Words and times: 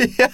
Já 0.18 0.28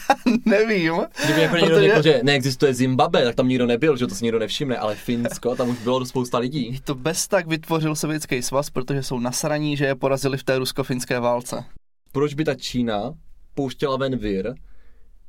nevím. 0.45 0.95
Kdyby 1.25 1.41
jako 1.41 1.57
někdo 1.57 1.81
řekl, 1.81 2.03
že 2.03 2.21
neexistuje 2.23 2.75
Zimbabwe, 2.75 3.25
tak 3.25 3.35
tam 3.35 3.49
nikdo 3.49 3.67
nebyl, 3.67 3.97
že 3.97 4.07
to 4.07 4.15
si 4.15 4.25
nikdo 4.25 4.39
nevšimne, 4.39 4.77
ale 4.77 4.95
Finsko, 4.95 5.57
tam 5.57 5.69
už 5.69 5.79
bylo 5.79 6.07
spousta 6.07 6.39
lidí. 6.39 6.81
To 6.85 6.95
bez 6.95 7.29
tak 7.29 7.47
vytvořil 7.47 7.97
sovětský 7.97 8.43
svaz, 8.43 8.71
protože 8.71 9.03
jsou 9.03 9.19
nasraní, 9.19 9.77
že 9.77 9.85
je 9.87 9.95
porazili 9.95 10.39
v 10.39 10.45
té 10.45 10.59
rusko-finské 10.59 11.21
válce. 11.21 11.65
Proč 12.13 12.35
by 12.35 12.45
ta 12.45 12.55
Čína 12.55 13.13
pouštěla 13.55 13.97
ven 13.97 14.17
vir, 14.17 14.55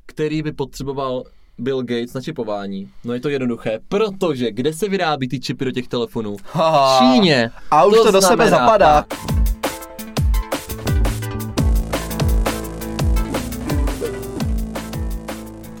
který 0.06 0.42
by 0.42 0.52
potřeboval 0.52 1.24
Bill 1.58 1.82
Gates 1.82 2.14
na 2.14 2.20
čipování? 2.20 2.90
No 3.04 3.14
je 3.14 3.20
to 3.20 3.28
jednoduché, 3.28 3.78
protože 3.88 4.52
kde 4.52 4.72
se 4.72 4.88
vyrábí 4.88 5.28
ty 5.28 5.40
čipy 5.40 5.64
do 5.64 5.70
těch 5.70 5.88
telefonů? 5.88 6.36
Ha. 6.52 6.98
V 6.98 7.02
Číně. 7.02 7.50
A 7.70 7.84
už 7.84 7.94
to, 7.94 8.04
to 8.04 8.10
do 8.10 8.22
sebe 8.22 8.50
zapadá. 8.50 9.04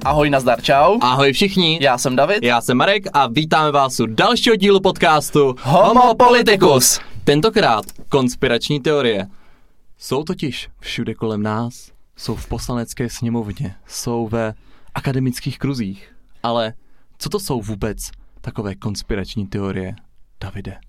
Ahoj, 0.04 0.30
nazdar, 0.30 0.62
čau. 0.62 0.98
Ahoj 1.00 1.32
všichni. 1.32 1.78
Já 1.82 1.98
jsem 1.98 2.16
David. 2.16 2.42
Já 2.42 2.60
jsem 2.60 2.76
Marek 2.76 3.04
a 3.12 3.26
vítáme 3.26 3.70
vás 3.72 4.00
u 4.00 4.06
dalšího 4.06 4.56
dílu 4.56 4.80
podcastu 4.80 5.56
Homo 5.62 6.14
Politicus. 6.14 7.00
Tentokrát 7.24 7.84
konspirační 8.08 8.80
teorie. 8.80 9.26
Jsou 9.98 10.24
totiž 10.24 10.68
všude 10.80 11.14
kolem 11.14 11.42
nás, 11.42 11.90
jsou 12.16 12.34
v 12.34 12.48
poslanecké 12.48 13.08
sněmovně, 13.10 13.74
jsou 13.86 14.28
ve 14.28 14.54
akademických 14.94 15.58
kruzích. 15.58 16.16
Ale 16.42 16.72
co 17.18 17.28
to 17.28 17.40
jsou 17.40 17.60
vůbec 17.60 18.10
takové 18.40 18.74
konspirační 18.74 19.46
teorie, 19.46 19.94
Davide? 20.40 20.78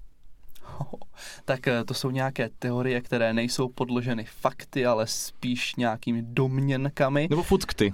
Tak 1.45 1.67
eh, 1.67 1.83
to 1.83 1.93
jsou 1.93 2.09
nějaké 2.09 2.49
teorie, 2.59 3.01
které 3.01 3.33
nejsou 3.33 3.69
podloženy 3.69 4.25
fakty, 4.25 4.85
ale 4.85 5.07
spíš 5.07 5.75
nějakými 5.75 6.21
domněnkami. 6.21 7.27
Nebo 7.29 7.43
fuckty. 7.43 7.93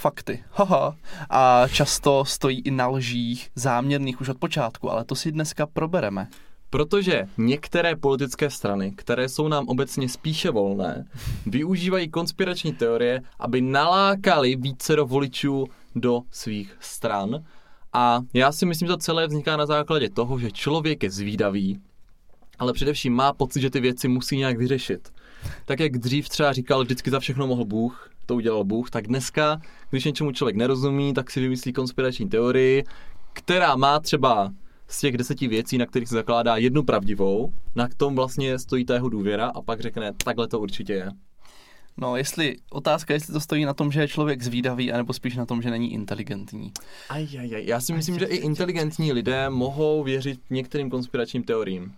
Fakty. 0.00 0.44
Haha. 0.52 0.96
A 1.30 1.68
často 1.68 2.24
stojí 2.24 2.60
i 2.60 2.70
na 2.70 2.88
lžích, 2.88 3.50
záměrných 3.54 4.20
už 4.20 4.28
od 4.28 4.38
počátku, 4.38 4.90
ale 4.90 5.04
to 5.04 5.14
si 5.14 5.32
dneska 5.32 5.66
probereme. 5.66 6.28
Protože 6.70 7.26
některé 7.38 7.96
politické 7.96 8.50
strany, 8.50 8.92
které 8.92 9.28
jsou 9.28 9.48
nám 9.48 9.68
obecně 9.68 10.08
spíše 10.08 10.50
volné, 10.50 11.04
využívají 11.46 12.08
konspirační 12.08 12.72
teorie, 12.72 13.20
aby 13.38 13.60
nalákali 13.60 14.56
vícero 14.56 15.06
voličů 15.06 15.66
do 15.94 16.20
svých 16.30 16.76
stran. 16.80 17.44
A 17.92 18.20
já 18.34 18.52
si 18.52 18.66
myslím, 18.66 18.86
že 18.86 18.92
to 18.92 18.98
celé 18.98 19.26
vzniká 19.26 19.56
na 19.56 19.66
základě 19.66 20.10
toho, 20.10 20.38
že 20.38 20.50
člověk 20.50 21.02
je 21.02 21.10
zvídavý, 21.10 21.80
ale 22.58 22.72
především 22.72 23.14
má 23.14 23.32
pocit, 23.32 23.60
že 23.60 23.70
ty 23.70 23.80
věci 23.80 24.08
musí 24.08 24.36
nějak 24.36 24.58
vyřešit. 24.58 25.12
Tak 25.64 25.80
jak 25.80 25.98
dřív 25.98 26.28
třeba 26.28 26.52
říkal, 26.52 26.82
vždycky 26.82 27.10
za 27.10 27.20
všechno 27.20 27.46
mohl 27.46 27.64
Bůh, 27.64 28.10
to 28.26 28.34
udělal 28.34 28.64
Bůh, 28.64 28.90
tak 28.90 29.06
dneska, 29.06 29.60
když 29.90 30.04
něčemu 30.04 30.32
člověk 30.32 30.56
nerozumí, 30.56 31.14
tak 31.14 31.30
si 31.30 31.40
vymyslí 31.40 31.72
konspirační 31.72 32.28
teorii, 32.28 32.84
která 33.32 33.76
má 33.76 34.00
třeba 34.00 34.52
z 34.88 35.00
těch 35.00 35.16
deseti 35.16 35.48
věcí, 35.48 35.78
na 35.78 35.86
kterých 35.86 36.08
se 36.08 36.14
zakládá 36.14 36.56
jednu 36.56 36.82
pravdivou, 36.82 37.52
na 37.74 37.88
tom 37.96 38.16
vlastně 38.16 38.58
stojí 38.58 38.84
ta 38.84 38.94
jeho 38.94 39.08
důvěra 39.08 39.46
a 39.46 39.62
pak 39.62 39.80
řekne, 39.80 40.12
takhle 40.24 40.48
to 40.48 40.60
určitě 40.60 40.92
je. 40.92 41.10
No, 41.96 42.16
jestli, 42.16 42.56
otázka, 42.70 43.14
jestli 43.14 43.32
to 43.32 43.40
stojí 43.40 43.64
na 43.64 43.74
tom, 43.74 43.92
že 43.92 44.00
je 44.00 44.08
člověk 44.08 44.42
zvídavý, 44.42 44.92
anebo 44.92 45.12
spíš 45.12 45.36
na 45.36 45.46
tom, 45.46 45.62
že 45.62 45.70
není 45.70 45.92
inteligentní. 45.92 46.72
Aj, 47.08 47.38
aj, 47.38 47.54
aj. 47.54 47.64
Já 47.64 47.80
si 47.80 47.92
myslím, 47.92 48.18
že 48.18 48.24
i 48.24 48.36
inteligentní 48.36 49.12
lidé 49.12 49.50
mohou 49.50 50.02
věřit 50.02 50.40
některým 50.50 50.90
konspiračním 50.90 51.42
teoriím. 51.42 51.92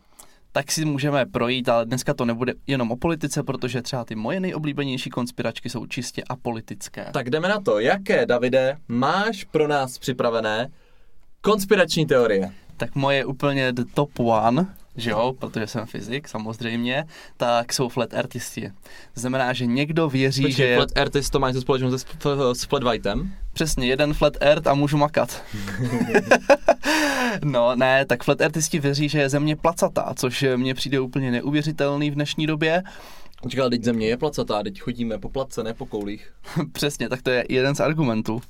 Tak 0.54 0.72
si 0.72 0.84
můžeme 0.84 1.26
projít, 1.26 1.68
ale 1.68 1.86
dneska 1.86 2.14
to 2.14 2.24
nebude 2.24 2.52
jenom 2.66 2.90
o 2.90 2.96
politice, 2.96 3.42
protože 3.42 3.82
třeba 3.82 4.04
ty 4.04 4.14
moje 4.14 4.40
nejoblíbenější 4.40 5.10
konspiračky 5.10 5.70
jsou 5.70 5.86
čistě 5.86 6.22
apolitické. 6.28 7.06
Tak 7.12 7.30
jdeme 7.30 7.48
na 7.48 7.60
to. 7.60 7.78
Jaké, 7.78 8.26
Davide, 8.26 8.76
máš 8.88 9.44
pro 9.44 9.68
nás 9.68 9.98
připravené 9.98 10.68
konspirační 11.40 12.06
teorie? 12.06 12.52
Tak 12.76 12.94
moje 12.94 13.24
úplně 13.24 13.72
the 13.72 13.84
top 13.94 14.10
one, 14.18 14.66
že 14.96 15.10
jo, 15.10 15.34
protože 15.38 15.66
jsem 15.66 15.86
fyzik 15.86 16.28
samozřejmě, 16.28 17.04
tak 17.36 17.72
jsou 17.72 17.88
flat 17.88 18.14
artisti. 18.14 18.72
To 19.14 19.20
znamená, 19.20 19.52
že 19.52 19.66
někdo 19.66 20.08
věří, 20.08 20.42
Počkej, 20.42 20.56
že 20.56 20.64
je 20.64 20.76
flat 20.76 20.98
artist 20.98 21.30
to 21.32 21.38
máš 21.38 21.54
společnost 21.56 22.00
s, 22.00 22.04
f- 22.04 22.56
s 22.56 22.64
flat 22.64 22.82
whitem? 22.82 23.32
přesně 23.52 23.86
jeden 23.86 24.14
flat 24.14 24.32
earth 24.40 24.66
a 24.66 24.74
můžu 24.74 24.96
makat. 24.96 25.42
no 27.44 27.76
ne, 27.76 28.04
tak 28.06 28.22
flat 28.24 28.40
artisti 28.40 28.78
věří, 28.80 29.08
že 29.08 29.18
je 29.18 29.28
země 29.28 29.56
placatá, 29.56 30.12
což 30.16 30.44
mně 30.56 30.74
přijde 30.74 31.00
úplně 31.00 31.30
neuvěřitelný 31.30 32.10
v 32.10 32.14
dnešní 32.14 32.46
době. 32.46 32.82
Ale 33.60 33.70
teď 33.70 33.84
země 33.84 34.06
je 34.06 34.16
placatá, 34.16 34.62
teď 34.62 34.80
chodíme 34.80 35.18
po 35.18 35.28
place, 35.28 35.62
ne 35.62 35.74
po 35.74 35.86
koulích. 35.86 36.32
Přesně, 36.72 37.08
tak 37.08 37.22
to 37.22 37.30
je 37.30 37.44
jeden 37.48 37.74
z 37.74 37.80
argumentů. 37.80 38.40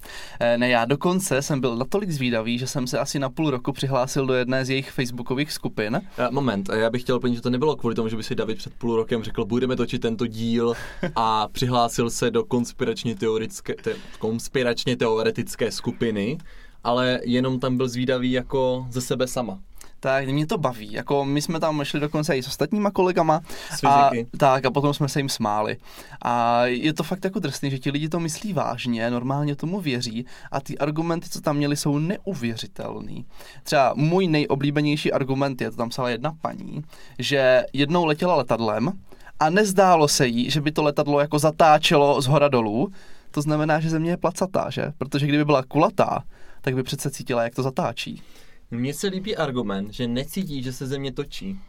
Eh, 0.41 0.59
Ne, 0.59 0.69
já 0.69 0.85
dokonce 0.85 1.43
jsem 1.43 1.61
byl 1.61 1.77
natolik 1.77 2.11
zvídavý, 2.11 2.59
že 2.59 2.67
jsem 2.67 2.87
se 2.87 2.99
asi 2.99 3.19
na 3.19 3.31
půl 3.31 3.51
roku 3.51 3.73
přihlásil 3.73 4.27
do 4.27 4.35
jedné 4.35 4.65
z 4.65 4.71
jejich 4.71 4.91
facebookových 4.91 5.53
skupin. 5.53 6.01
Eh, 6.19 6.31
Moment, 6.31 6.69
eh, 6.71 6.79
já 6.79 6.91
bych 6.91 7.03
chtěl 7.03 7.21
plnit, 7.21 7.35
že 7.35 7.41
to 7.41 7.51
nebylo 7.51 7.77
kvůli 7.77 7.95
tomu, 7.95 8.09
že 8.09 8.17
by 8.17 8.23
si 8.23 8.35
David 8.35 8.59
před 8.59 8.75
půl 8.75 8.97
rokem 8.97 9.23
řekl, 9.23 9.45
budeme 9.45 9.77
točit 9.77 10.03
tento 10.03 10.27
díl 10.27 10.75
a 11.17 11.49
přihlásil 11.49 12.11
se 12.11 12.31
do 12.31 12.45
konspiračně 12.45 13.15
teoretické, 13.15 13.75
te, 13.75 13.95
konspiračně 14.19 14.97
teoretické 14.97 15.73
skupiny, 15.73 16.39
ale 16.85 17.21
jenom 17.25 17.61
tam 17.61 17.77
byl 17.77 17.89
zvídavý 17.89 18.33
jako 18.33 18.87
ze 18.91 19.01
sebe 19.01 19.27
sama. 19.27 19.59
Tak 20.03 20.29
mě 20.29 20.47
to 20.47 20.59
baví. 20.59 20.93
Jako 20.93 21.25
my 21.25 21.43
jsme 21.43 21.61
tam 21.61 21.85
šli 21.85 22.01
dokonce 22.01 22.37
i 22.37 22.43
s 22.43 22.47
ostatníma 22.47 22.91
kolegama. 22.91 23.41
A, 23.87 24.11
tak 24.37 24.65
a 24.65 24.71
potom 24.71 24.95
jsme 24.95 25.09
se 25.09 25.19
jim 25.19 25.29
smáli. 25.29 25.77
A 26.23 26.67
je 26.67 26.93
to 26.93 27.03
fakt 27.03 27.25
jako 27.25 27.39
drsný, 27.39 27.71
že 27.71 27.79
ti 27.79 27.91
lidi 27.91 28.09
to 28.09 28.21
myslí 28.21 28.53
vážně, 28.53 29.11
normálně 29.11 29.57
tomu 29.57 29.81
věří 29.81 30.27
a 30.51 30.61
ty 30.61 30.79
argumenty, 30.79 31.29
co 31.29 31.41
tam 31.41 31.57
měli, 31.57 31.77
jsou 31.77 31.99
neuvěřitelný. 31.99 33.27
Třeba 33.63 33.93
můj 33.97 34.27
nejoblíbenější 34.27 35.13
argument 35.13 35.61
je, 35.61 35.71
to 35.71 35.77
tam 35.77 35.89
psala 35.89 36.11
jedna 36.11 36.33
paní, 36.41 36.85
že 37.19 37.65
jednou 37.73 38.05
letěla 38.05 38.35
letadlem 38.35 38.93
a 39.41 39.51
nezdálo 39.51 40.09
se 40.09 40.27
jí, 40.27 40.51
že 40.51 40.61
by 40.61 40.73
to 40.73 40.83
letadlo 40.83 41.21
jako 41.21 41.39
zatáčelo 41.39 42.23
z 42.23 42.27
hora 42.27 42.49
dolů. 42.49 42.93
To 43.31 43.43
znamená, 43.43 43.81
že 43.81 43.91
země 43.91 44.11
je 44.11 44.17
placatá, 44.17 44.71
že? 44.71 44.93
Protože 44.99 45.27
kdyby 45.27 45.45
byla 45.45 45.63
kulatá, 45.63 46.25
tak 46.61 46.75
by 46.75 46.83
přece 46.83 47.11
cítila, 47.11 47.43
jak 47.43 47.55
to 47.55 47.63
zatáčí. 47.63 48.23
Mně 48.73 48.95
se 48.95 49.07
líbí 49.07 49.37
argument, 49.37 49.93
že 49.93 50.09
necítí, 50.09 50.63
že 50.63 50.73
se 50.73 50.87
země 50.87 51.13
točí. 51.13 51.61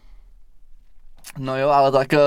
No 1.38 1.58
jo, 1.60 1.70
ale 1.70 1.92
tak 1.92 2.14
eh, 2.14 2.20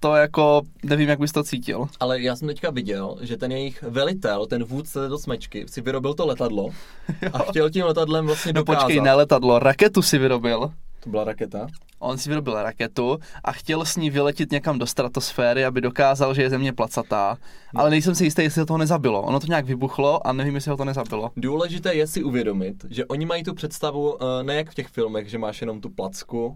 to 0.00 0.14
jako, 0.14 0.62
nevím, 0.82 1.08
jak 1.08 1.18
bys 1.20 1.32
to 1.32 1.44
cítil. 1.44 1.86
Ale 2.00 2.20
já 2.22 2.36
jsem 2.36 2.48
teďka 2.48 2.70
viděl, 2.70 3.16
že 3.20 3.36
ten 3.36 3.52
jejich 3.52 3.82
velitel, 3.82 4.46
ten 4.46 4.64
vůdce 4.64 5.08
do 5.08 5.18
smečky, 5.18 5.64
si 5.68 5.80
vyrobil 5.80 6.14
to 6.14 6.26
letadlo 6.26 6.70
a 7.32 7.38
chtěl 7.38 7.70
tím 7.70 7.84
letadlem 7.84 8.26
vlastně 8.26 8.52
No 8.52 8.60
dokázat. 8.60 8.82
počkej, 8.84 9.00
ne 9.00 9.14
letadlo, 9.14 9.58
raketu 9.58 10.02
si 10.02 10.18
vyrobil. 10.18 10.72
To 11.04 11.10
byla 11.10 11.24
raketa. 11.24 11.66
On 11.98 12.18
si 12.18 12.28
vyrobil 12.28 12.62
raketu 12.62 13.18
a 13.44 13.52
chtěl 13.52 13.84
s 13.84 13.96
ní 13.96 14.10
vyletět 14.10 14.52
někam 14.52 14.78
do 14.78 14.86
stratosféry, 14.86 15.64
aby 15.64 15.80
dokázal, 15.80 16.34
že 16.34 16.42
je 16.42 16.50
země 16.50 16.72
placatá. 16.72 17.38
Ale 17.74 17.90
nejsem 17.90 18.14
si 18.14 18.24
jistý, 18.24 18.42
jestli 18.42 18.60
ho 18.60 18.66
to 18.66 18.78
nezabilo. 18.78 19.22
Ono 19.22 19.40
to 19.40 19.46
nějak 19.46 19.66
vybuchlo 19.66 20.26
a 20.26 20.32
nevím, 20.32 20.54
jestli 20.54 20.70
ho 20.70 20.76
to 20.76 20.84
nezabilo. 20.84 21.30
Důležité 21.36 21.94
je 21.94 22.06
si 22.06 22.22
uvědomit, 22.22 22.86
že 22.90 23.06
oni 23.06 23.26
mají 23.26 23.42
tu 23.42 23.54
představu 23.54 24.22
eh, 24.22 24.42
ne 24.42 24.54
jak 24.54 24.70
v 24.70 24.74
těch 24.74 24.88
filmech, 24.88 25.30
že 25.30 25.38
máš 25.38 25.60
jenom 25.60 25.80
tu 25.80 25.90
placku 25.90 26.54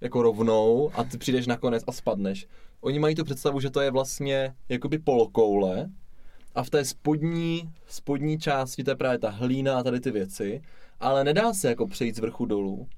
jako 0.00 0.22
rovnou 0.22 0.90
a 0.94 1.04
ty 1.04 1.18
přijdeš 1.18 1.46
nakonec 1.46 1.84
a 1.86 1.92
spadneš. 1.92 2.46
Oni 2.80 2.98
mají 2.98 3.14
tu 3.14 3.24
představu, 3.24 3.60
že 3.60 3.70
to 3.70 3.80
je 3.80 3.90
vlastně 3.90 4.54
jakoby 4.68 4.98
polokoule 4.98 5.88
a 6.54 6.62
v 6.62 6.70
té 6.70 6.84
spodní, 6.84 7.72
spodní 7.86 8.38
části 8.38 8.84
to 8.84 8.90
je 8.90 8.96
právě 8.96 9.18
ta 9.18 9.30
hlína 9.30 9.78
a 9.78 9.82
tady 9.82 10.00
ty 10.00 10.10
věci, 10.10 10.62
ale 11.00 11.24
nedá 11.24 11.54
se 11.54 11.68
jako 11.68 11.86
přejít 11.86 12.16
z 12.16 12.18
vrchu 12.18 12.46
dolů. 12.46 12.88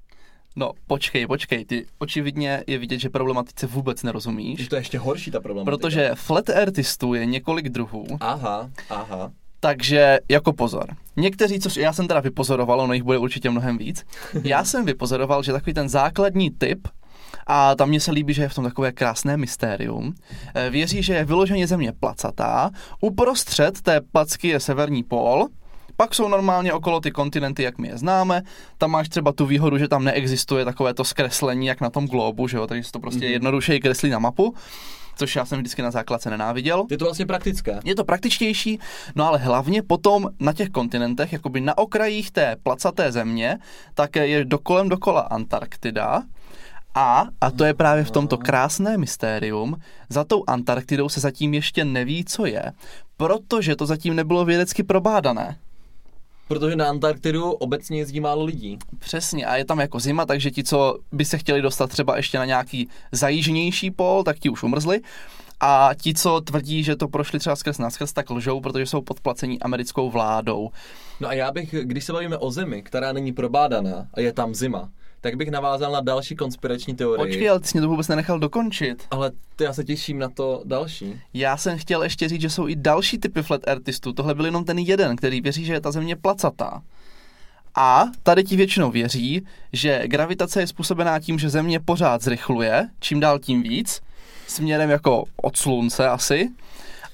No, 0.55 0.71
počkej, 0.87 1.27
počkej, 1.27 1.65
ty 1.65 1.85
očividně 1.99 2.63
je 2.67 2.77
vidět, 2.77 2.99
že 2.99 3.09
problematice 3.09 3.67
vůbec 3.67 4.03
nerozumíš. 4.03 4.59
Že 4.59 4.69
to 4.69 4.75
je 4.75 4.79
ještě 4.79 4.99
horší 4.99 5.31
ta 5.31 5.39
problematika. 5.39 5.77
Protože 5.77 6.11
flat 6.15 6.49
earthistů 6.49 7.13
je 7.13 7.25
několik 7.25 7.69
druhů, 7.69 8.05
Aha, 8.19 8.69
aha. 8.89 9.31
takže 9.59 10.19
jako 10.29 10.53
pozor. 10.53 10.85
Někteří, 11.15 11.59
což 11.59 11.77
já 11.77 11.93
jsem 11.93 12.07
teda 12.07 12.19
vypozoroval, 12.19 12.81
ono 12.81 12.93
jich 12.93 13.03
bude 13.03 13.17
určitě 13.17 13.49
mnohem 13.49 13.77
víc, 13.77 14.03
já 14.43 14.63
jsem 14.63 14.85
vypozoroval, 14.85 15.43
že 15.43 15.51
takový 15.51 15.73
ten 15.73 15.89
základní 15.89 16.51
typ, 16.51 16.87
a 17.47 17.75
tam 17.75 17.89
mně 17.89 17.99
se 17.99 18.11
líbí, 18.11 18.33
že 18.33 18.41
je 18.41 18.49
v 18.49 18.55
tom 18.55 18.63
takové 18.63 18.91
krásné 18.91 19.37
mystérium. 19.37 20.13
eh, 20.55 20.69
Věří, 20.69 21.03
že 21.03 21.13
je 21.13 21.25
vyloženě 21.25 21.67
země 21.67 21.91
placatá, 21.99 22.71
uprostřed 23.01 23.81
té 23.81 24.01
placky 24.01 24.47
je 24.47 24.59
severní 24.59 25.03
pól, 25.03 25.47
pak 25.97 26.15
jsou 26.15 26.27
normálně 26.27 26.73
okolo 26.73 26.99
ty 26.99 27.11
kontinenty, 27.11 27.63
jak 27.63 27.77
my 27.77 27.87
je 27.87 27.97
známe. 27.97 28.41
Tam 28.77 28.91
máš 28.91 29.09
třeba 29.09 29.31
tu 29.31 29.45
výhodu, 29.45 29.77
že 29.77 29.87
tam 29.87 30.03
neexistuje 30.03 30.65
takové 30.65 30.93
to 30.93 31.03
zkreslení, 31.03 31.67
jak 31.67 31.81
na 31.81 31.89
tom 31.89 32.07
globu, 32.07 32.47
že 32.47 32.57
jo? 32.57 32.67
takže 32.67 32.83
se 32.83 32.91
to 32.91 32.99
prostě 32.99 33.25
mm-hmm. 33.25 33.31
jednodušeji 33.31 33.79
kreslí 33.79 34.09
na 34.09 34.19
mapu, 34.19 34.55
což 35.15 35.35
já 35.35 35.45
jsem 35.45 35.59
vždycky 35.59 35.81
na 35.81 35.91
základce 35.91 36.29
nenáviděl. 36.29 36.85
Je 36.89 36.97
to 36.97 37.05
vlastně 37.05 37.25
praktické. 37.25 37.79
Je 37.83 37.95
to 37.95 38.03
praktičtější, 38.03 38.79
no 39.15 39.27
ale 39.27 39.37
hlavně 39.37 39.83
potom 39.83 40.29
na 40.39 40.53
těch 40.53 40.69
kontinentech, 40.69 41.33
jakoby 41.33 41.61
na 41.61 41.77
okrajích 41.77 42.31
té 42.31 42.55
placaté 42.63 43.11
země, 43.11 43.57
tak 43.93 44.15
je 44.15 44.45
dokolem 44.45 44.89
dokola 44.89 45.21
Antarktida. 45.21 46.23
A, 46.95 47.25
a 47.41 47.51
to 47.51 47.65
je 47.65 47.73
právě 47.73 48.03
v 48.03 48.11
tomto 48.11 48.37
krásné 48.37 48.97
mystérium, 48.97 49.75
za 50.09 50.23
tou 50.23 50.43
Antarktidou 50.47 51.09
se 51.09 51.19
zatím 51.19 51.53
ještě 51.53 51.85
neví, 51.85 52.25
co 52.25 52.45
je, 52.45 52.71
Protože 53.17 53.75
to 53.75 53.85
zatím 53.85 54.15
nebylo 54.15 54.45
vědecky 54.45 54.83
probádané. 54.83 55.57
Protože 56.47 56.75
na 56.75 56.89
Antarktidu 56.89 57.51
obecně 57.51 57.97
jezdí 57.97 58.19
málo 58.19 58.43
lidí. 58.45 58.77
Přesně, 58.99 59.45
a 59.45 59.55
je 59.55 59.65
tam 59.65 59.79
jako 59.79 59.99
zima, 59.99 60.25
takže 60.25 60.51
ti, 60.51 60.63
co 60.63 60.97
by 61.11 61.25
se 61.25 61.37
chtěli 61.37 61.61
dostat 61.61 61.89
třeba 61.89 62.17
ještě 62.17 62.37
na 62.37 62.45
nějaký 62.45 62.89
zajížnější 63.11 63.91
pol, 63.91 64.23
tak 64.23 64.39
ti 64.39 64.49
už 64.49 64.63
umrzli. 64.63 65.01
A 65.59 65.89
ti, 66.01 66.13
co 66.13 66.41
tvrdí, 66.41 66.83
že 66.83 66.95
to 66.95 67.07
prošli 67.07 67.39
třeba 67.39 67.55
skrz 67.55 67.77
na 67.77 67.89
skrz, 67.89 68.13
tak 68.13 68.29
lžou, 68.29 68.61
protože 68.61 68.85
jsou 68.85 69.01
podplacení 69.01 69.59
americkou 69.59 70.09
vládou. 70.09 70.69
No 71.19 71.27
a 71.27 71.33
já 71.33 71.51
bych, 71.51 71.75
když 71.81 72.03
se 72.05 72.13
bavíme 72.13 72.37
o 72.37 72.51
zemi, 72.51 72.81
která 72.83 73.13
není 73.13 73.33
probádaná 73.33 74.07
a 74.13 74.19
je 74.19 74.33
tam 74.33 74.55
zima, 74.55 74.89
tak 75.23 75.35
bych 75.35 75.51
navázal 75.51 75.91
na 75.91 76.01
další 76.01 76.35
konspirační 76.35 76.95
teorii. 76.95 77.25
Počkej, 77.25 77.49
ale 77.49 77.59
ty 77.59 77.67
jsi 77.67 77.77
mě 77.77 77.81
to 77.81 77.87
vůbec 77.89 78.07
nenechal 78.07 78.39
dokončit. 78.39 79.03
Ale 79.11 79.31
ty, 79.55 79.63
já 79.63 79.73
se 79.73 79.83
těším 79.83 80.19
na 80.19 80.29
to 80.29 80.61
další. 80.65 81.21
Já 81.33 81.57
jsem 81.57 81.77
chtěl 81.77 82.03
ještě 82.03 82.29
říct, 82.29 82.41
že 82.41 82.49
jsou 82.49 82.67
i 82.67 82.75
další 82.75 83.17
typy 83.17 83.43
flat 83.43 83.61
earthistů. 83.67 84.13
Tohle 84.13 84.35
byl 84.35 84.45
jenom 84.45 84.65
ten 84.65 84.79
jeden, 84.79 85.15
který 85.15 85.41
věří, 85.41 85.65
že 85.65 85.73
je 85.73 85.81
ta 85.81 85.91
země 85.91 86.15
placatá. 86.15 86.81
A 87.75 88.05
tady 88.23 88.43
ti 88.43 88.55
většinou 88.55 88.91
věří, 88.91 89.45
že 89.73 90.07
gravitace 90.07 90.59
je 90.59 90.67
způsobená 90.67 91.19
tím, 91.19 91.39
že 91.39 91.49
země 91.49 91.79
pořád 91.79 92.21
zrychluje, 92.21 92.89
čím 92.99 93.19
dál 93.19 93.39
tím 93.39 93.63
víc, 93.63 94.01
směrem 94.47 94.89
jako 94.89 95.23
od 95.35 95.57
slunce 95.57 96.09
asi. 96.09 96.49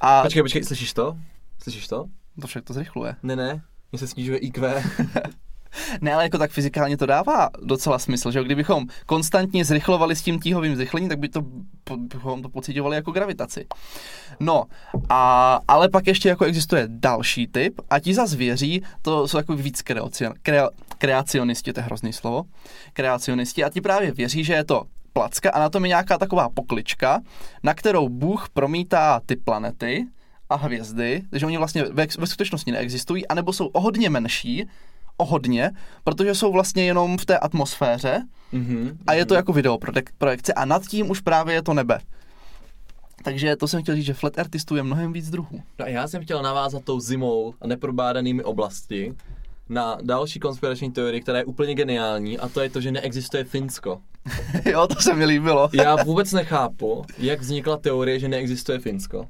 A 0.01 0.21
Počkej, 0.21 0.41
počkej, 0.41 0.63
slyšíš 0.63 0.93
to? 0.93 1.17
Slyšíš 1.63 1.87
to? 1.87 2.05
to 2.41 2.47
však 2.47 2.63
to 2.63 2.73
zrychluje. 2.73 3.15
Ne, 3.23 3.35
ne, 3.35 3.61
mně 3.91 3.99
se 3.99 4.07
snižuje 4.07 4.37
IQ. 4.37 4.83
Ne, 6.01 6.13
ale 6.13 6.23
jako 6.23 6.37
tak 6.37 6.51
fyzikálně 6.51 6.97
to 6.97 7.05
dává 7.05 7.49
docela 7.63 7.99
smysl, 7.99 8.31
že? 8.31 8.43
Kdybychom 8.43 8.85
konstantně 9.05 9.65
zrychlovali 9.65 10.15
s 10.15 10.21
tím 10.21 10.39
tíhovým 10.39 10.75
zrychlením, 10.75 11.09
tak 11.09 11.19
by 11.19 11.29
to, 11.29 11.41
bychom 11.97 12.41
to 12.41 12.49
pocitovali 12.49 12.95
jako 12.95 13.11
gravitaci. 13.11 13.65
No, 14.39 14.63
a, 15.09 15.59
ale 15.67 15.89
pak 15.89 16.07
ještě 16.07 16.29
jako 16.29 16.45
existuje 16.45 16.83
další 16.87 17.47
typ 17.47 17.81
a 17.89 17.99
ti 17.99 18.13
zase 18.13 18.35
věří, 18.37 18.83
to 19.01 19.27
jsou 19.27 19.37
jako 19.37 19.55
víc 19.55 19.81
kreacion, 19.81 20.33
krea, 20.41 20.69
kreacionisti, 20.97 21.73
to 21.73 21.79
je 21.79 21.83
hrozný 21.83 22.13
slovo, 22.13 22.43
kreacionisti 22.93 23.63
a 23.63 23.69
ti 23.69 23.81
právě 23.81 24.11
věří, 24.11 24.43
že 24.43 24.53
je 24.53 24.63
to 24.63 24.83
placka 25.13 25.49
a 25.51 25.59
na 25.59 25.69
tom 25.69 25.85
je 25.85 25.89
nějaká 25.89 26.17
taková 26.17 26.49
poklička, 26.49 27.21
na 27.63 27.73
kterou 27.73 28.09
Bůh 28.09 28.49
promítá 28.49 29.21
ty 29.25 29.35
planety 29.35 30.07
a 30.49 30.55
hvězdy, 30.55 31.23
takže 31.29 31.45
oni 31.45 31.57
vlastně 31.57 31.83
ve, 31.83 32.07
ve 32.19 32.27
skutečnosti 32.27 32.71
neexistují, 32.71 33.27
anebo 33.27 33.53
jsou 33.53 33.67
o 33.67 33.79
hodně 33.79 34.09
menší, 34.09 34.65
o 35.19 35.25
hodně, 35.25 35.71
protože 36.03 36.35
jsou 36.35 36.51
vlastně 36.51 36.83
jenom 36.83 37.17
v 37.17 37.25
té 37.25 37.37
atmosféře 37.37 38.23
mhm. 38.51 38.97
a 39.07 39.13
je 39.13 39.25
to 39.25 39.35
jako 39.35 39.53
video 39.53 39.77
projekce 40.17 40.53
a 40.53 40.65
nad 40.65 40.87
tím 40.87 41.09
už 41.09 41.21
právě 41.21 41.55
je 41.55 41.61
to 41.61 41.73
nebe. 41.73 41.99
Takže 43.23 43.55
to 43.55 43.67
jsem 43.67 43.81
chtěl 43.81 43.95
říct, 43.95 44.05
že 44.05 44.13
flat 44.13 44.37
earthistů 44.37 44.75
je 44.75 44.83
mnohem 44.83 45.13
víc 45.13 45.29
druhů. 45.29 45.61
No 45.79 45.85
a 45.85 45.89
já 45.89 46.07
jsem 46.07 46.23
chtěl 46.23 46.41
navázat 46.41 46.83
tou 46.83 46.99
zimou 46.99 47.53
a 47.61 47.67
neprobádanými 47.67 48.43
oblasti 48.43 49.15
na 49.69 49.97
další 50.01 50.39
konspirační 50.39 50.91
teorii, 50.91 51.21
která 51.21 51.37
je 51.37 51.45
úplně 51.45 51.75
geniální 51.75 52.39
a 52.39 52.49
to 52.49 52.61
je 52.61 52.69
to, 52.69 52.81
že 52.81 52.91
neexistuje 52.91 53.43
Finsko. 53.43 54.01
jo, 54.65 54.87
to 54.87 55.01
se 55.01 55.13
mi 55.13 55.25
líbilo. 55.25 55.69
Já 55.73 56.03
vůbec 56.03 56.31
nechápu, 56.31 57.05
jak 57.17 57.39
vznikla 57.39 57.77
teorie, 57.77 58.19
že 58.19 58.27
neexistuje 58.27 58.79
Finsko. 58.79 59.25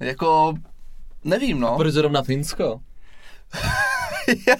jako, 0.00 0.54
nevím 1.24 1.60
no, 1.60 1.76
Proč 1.76 1.92
zrovna 1.92 2.22
Finsko? 2.22 2.80
já 4.48 4.56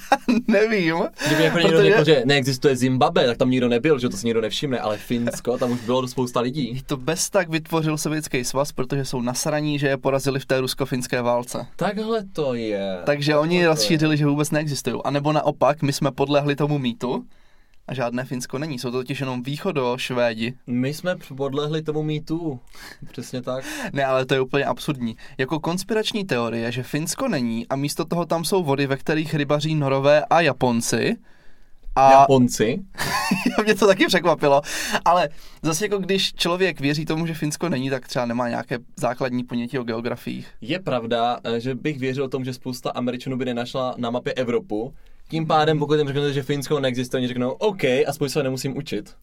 nevím. 0.49 0.96
Kdyby 1.26 1.43
jako 1.44 1.58
někdo 1.58 1.76
Protože- 1.76 1.90
řekl, 1.90 2.05
že 2.05 2.22
neexistuje 2.25 2.76
Zimbabwe, 2.76 3.26
tak 3.26 3.37
tam 3.37 3.50
nikdo 3.50 3.69
nebyl, 3.69 3.99
že 3.99 4.08
to 4.08 4.16
si 4.16 4.26
nikdo 4.26 4.40
nevšimne, 4.40 4.78
ale 4.78 4.99
Finsko, 4.99 5.58
tam 5.58 5.72
už 5.72 5.81
bylo 5.81 6.08
spousta 6.08 6.40
lidí. 6.40 6.82
To 6.87 6.96
bez 6.96 7.31
tak 7.31 7.49
vytvořil 7.49 7.99
Sovětský 7.99 8.44
svaz, 8.44 8.72
protože 8.72 9.05
jsou 9.05 9.20
nasraní, 9.20 9.78
že 9.78 9.88
je 9.88 9.96
porazili 9.96 10.40
v 10.40 10.46
té 10.46 10.61
rusko-finské 10.61 11.22
válce. 11.22 11.66
Takhle 11.76 12.25
to 12.32 12.55
je. 12.55 12.99
Takže 13.06 13.37
oni 13.37 13.49
Takhle 13.49 13.62
je. 13.64 13.69
rozšířili, 13.69 14.16
že 14.16 14.26
vůbec 14.26 14.50
neexistují. 14.50 14.96
A 15.05 15.11
nebo 15.11 15.32
naopak, 15.32 15.82
my 15.82 15.93
jsme 15.93 16.11
podlehli 16.11 16.56
tomu 16.56 16.78
mýtu 16.78 17.25
a 17.88 17.94
žádné 17.94 18.25
Finsko 18.25 18.58
není. 18.58 18.78
Jsou 18.78 18.90
to 18.90 18.96
totiž 18.98 19.20
jenom 19.20 19.42
východo 19.42 19.94
Švédi. 19.98 20.54
My 20.66 20.94
jsme 20.94 21.16
podlehli 21.36 21.82
tomu 21.82 22.02
mýtu. 22.02 22.60
Přesně 23.10 23.42
tak. 23.42 23.64
Ne, 23.92 24.04
ale 24.04 24.26
to 24.26 24.34
je 24.34 24.40
úplně 24.40 24.64
absurdní. 24.64 25.16
Jako 25.38 25.60
konspirační 25.60 26.25
teorie, 26.25 26.72
že 26.72 26.82
Finsko 26.82 27.28
není 27.28 27.69
a 27.69 27.76
místo 27.76 28.04
toho 28.04 28.26
tam 28.26 28.44
jsou 28.44 28.62
vody, 28.62 28.86
ve 28.86 28.96
kterých 28.96 29.34
rybaří 29.34 29.75
Norové 29.75 30.25
a 30.25 30.40
Japonci. 30.40 31.16
A 31.96 32.12
Japonci. 32.12 32.82
mě 33.64 33.75
to 33.75 33.87
taky 33.87 34.06
překvapilo. 34.06 34.62
Ale 35.04 35.28
zase 35.62 35.84
jako 35.84 35.98
když 35.98 36.34
člověk 36.34 36.80
věří 36.80 37.04
tomu, 37.04 37.26
že 37.26 37.34
Finsko 37.34 37.69
není, 37.69 37.90
tak 37.90 38.08
třeba 38.08 38.26
nemá 38.26 38.48
nějaké 38.48 38.78
základní 38.96 39.44
ponětí 39.44 39.78
o 39.78 39.84
geografiích. 39.84 40.48
Je 40.60 40.78
pravda, 40.78 41.38
eh, 41.44 41.60
že 41.60 41.75
bych 41.75 41.98
věřil 41.98 42.28
tomu, 42.28 42.44
že 42.44 42.52
spousta 42.52 42.90
Američanů 42.90 43.37
by 43.37 43.44
nenašla 43.44 43.94
na 43.98 44.10
mapě 44.10 44.32
Evropu. 44.32 44.94
Tím 45.29 45.47
pádem, 45.47 45.79
pokud 45.79 45.94
jim 45.94 46.06
řeknete, 46.06 46.32
že 46.32 46.43
Finsko 46.43 46.81
neexistuje, 46.81 47.19
oni 47.21 47.29
řeknou 47.29 47.50
OK, 47.50 47.85
aspoň 48.06 48.29
se 48.29 48.43
nemusím 48.43 48.76
učit. 48.76 49.15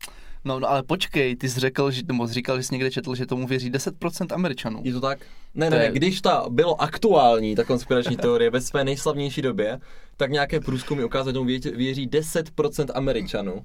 No, 0.45 0.59
no 0.59 0.69
ale 0.69 0.83
počkej, 0.83 1.35
ty 1.35 1.49
jsi 1.49 1.59
řekl, 1.59 1.91
že, 1.91 2.01
nebo 2.07 2.27
jsi 2.27 2.33
říkal, 2.33 2.57
že 2.57 2.63
jsi 2.63 2.73
někde 2.73 2.91
četl, 2.91 3.15
že 3.15 3.25
tomu 3.25 3.47
věří 3.47 3.71
10% 3.71 4.25
Američanů. 4.35 4.81
Je 4.83 4.93
to 4.93 5.01
tak? 5.01 5.19
Ne, 5.55 5.69
To 5.69 5.75
ne, 5.75 5.83
je- 5.83 5.91
když 5.91 6.21
ta 6.21 6.45
bylo 6.49 6.81
aktuální, 6.81 7.55
ta 7.55 7.63
konspirační 7.63 8.17
teorie 8.17 8.49
ve 8.49 8.61
své 8.61 8.83
nejslavnější 8.83 9.41
době, 9.41 9.79
tak 10.17 10.31
nějaké 10.31 10.59
průzkumy 10.59 11.03
ukázaly, 11.03 11.29
že 11.31 11.33
tomu 11.33 11.49
vě- 11.49 11.77
věří 11.77 12.07
10% 12.07 12.91
Američanů. 12.95 13.61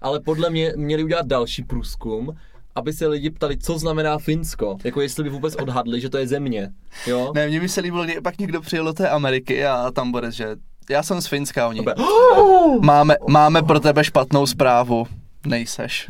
Ale 0.00 0.20
podle 0.20 0.50
mě 0.50 0.72
měli 0.76 1.04
udělat 1.04 1.26
další 1.26 1.62
průzkum, 1.64 2.32
aby 2.74 2.92
se 2.92 3.06
lidi 3.06 3.30
ptali, 3.30 3.58
co 3.58 3.78
znamená 3.78 4.18
Finsko. 4.18 4.76
Jako 4.84 5.00
jestli 5.00 5.24
by 5.24 5.30
vůbec 5.30 5.54
odhadli, 5.56 6.00
že 6.00 6.10
to 6.10 6.18
je 6.18 6.26
země. 6.26 6.70
Jo? 7.06 7.32
Ne, 7.34 7.48
mně 7.48 7.60
by 7.60 7.68
se 7.68 7.80
líbilo, 7.80 8.04
kdy 8.04 8.20
pak 8.20 8.38
někdo 8.38 8.60
přijel 8.60 8.84
do 8.84 8.92
té 8.92 9.08
Ameriky 9.08 9.64
a 9.66 9.90
tam 9.90 10.12
bude, 10.12 10.32
že 10.32 10.56
já 10.90 11.02
jsem 11.02 11.20
z 11.20 11.26
Finska, 11.26 11.68
oni. 11.68 11.84
Máme, 12.80 13.16
máme 13.28 13.62
pro 13.62 13.80
tebe 13.80 14.04
špatnou 14.04 14.46
zprávu. 14.46 15.06
Nejseš. 15.46 16.06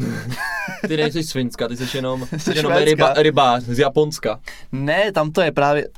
Ty 0.88 0.96
nejsi 0.96 1.22
z 1.22 1.32
Finska, 1.32 1.68
ty 1.68 1.76
jsi 1.76 1.96
jenom, 1.96 2.26
Jsi 2.38 2.56
jenom 2.56 2.72
ryba, 2.72 3.14
rybář 3.16 3.62
z 3.62 3.78
Japonska. 3.78 4.40
Ne, 4.72 5.12
tam 5.12 5.32
to 5.32 5.40
je 5.40 5.52
právě, 5.52 5.88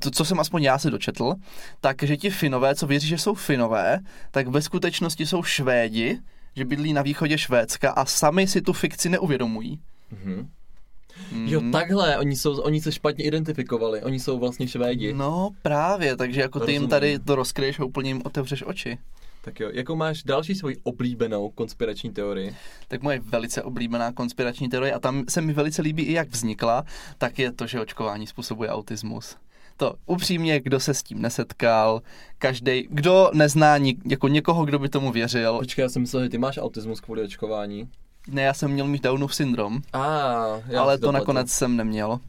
to, 0.00 0.10
co 0.10 0.24
jsem 0.24 0.40
aspoň 0.40 0.62
já 0.62 0.78
se 0.78 0.90
dočetl, 0.90 1.34
tak 1.80 2.02
že 2.02 2.16
ti 2.16 2.30
Finové, 2.30 2.74
co 2.74 2.86
věří, 2.86 3.08
že 3.08 3.18
jsou 3.18 3.34
Finové, 3.34 3.98
tak 4.30 4.48
ve 4.48 4.62
skutečnosti 4.62 5.26
jsou 5.26 5.42
Švédi, 5.42 6.18
že 6.56 6.64
bydlí 6.64 6.92
na 6.92 7.02
východě 7.02 7.38
Švédska 7.38 7.90
a 7.90 8.04
sami 8.04 8.46
si 8.46 8.62
tu 8.62 8.72
fikci 8.72 9.08
neuvědomují. 9.08 9.80
Mhm. 10.10 10.48
Mm. 11.32 11.48
Jo, 11.48 11.62
takhle, 11.72 12.18
oni, 12.18 12.36
jsou, 12.36 12.60
oni 12.60 12.80
se 12.80 12.92
špatně 12.92 13.24
identifikovali, 13.24 14.02
oni 14.02 14.20
jsou 14.20 14.38
vlastně 14.38 14.68
Švédi. 14.68 15.12
No 15.12 15.50
právě, 15.62 16.16
takže 16.16 16.40
jako 16.40 16.60
ty 16.60 16.72
jim 16.72 16.88
tady 16.88 17.18
to 17.18 17.34
rozkryješ 17.34 17.80
a 17.80 17.84
úplně 17.84 18.10
jim 18.10 18.22
otevřeš 18.24 18.62
oči. 18.66 18.98
Tak 19.44 19.60
jo, 19.60 19.70
jakou 19.72 19.96
máš 19.96 20.22
další 20.22 20.54
svoji 20.54 20.76
oblíbenou 20.82 21.50
konspirační 21.50 22.10
teorii? 22.10 22.56
Tak 22.88 23.02
moje 23.02 23.20
velice 23.20 23.62
oblíbená 23.62 24.12
konspirační 24.12 24.68
teorie, 24.68 24.92
a 24.92 24.98
tam 24.98 25.24
se 25.28 25.40
mi 25.40 25.52
velice 25.52 25.82
líbí 25.82 26.02
i 26.02 26.12
jak 26.12 26.28
vznikla, 26.28 26.84
tak 27.18 27.38
je 27.38 27.52
to, 27.52 27.66
že 27.66 27.80
očkování 27.80 28.26
způsobuje 28.26 28.70
autismus. 28.70 29.36
To 29.76 29.94
upřímně, 30.06 30.60
kdo 30.60 30.80
se 30.80 30.94
s 30.94 31.02
tím 31.02 31.22
nesetkal, 31.22 32.02
každý, 32.38 32.88
kdo 32.90 33.30
nezná 33.34 33.76
jako 34.04 34.28
někoho, 34.28 34.64
kdo 34.64 34.78
by 34.78 34.88
tomu 34.88 35.12
věřil. 35.12 35.58
Počkej, 35.58 35.82
já 35.82 35.88
jsem 35.88 36.02
myslel, 36.02 36.22
že 36.22 36.28
ty 36.28 36.38
máš 36.38 36.58
autismus 36.58 37.00
kvůli 37.00 37.22
očkování. 37.22 37.88
Ne, 38.28 38.42
já 38.42 38.54
jsem 38.54 38.70
měl 38.70 38.86
mít 38.86 39.02
Downův 39.02 39.34
syndrom, 39.34 39.78
A, 39.92 39.98
já 40.66 40.82
ale 40.82 40.98
to 40.98 41.00
pletu. 41.00 41.12
nakonec 41.12 41.50
jsem 41.50 41.76
neměl. 41.76 42.20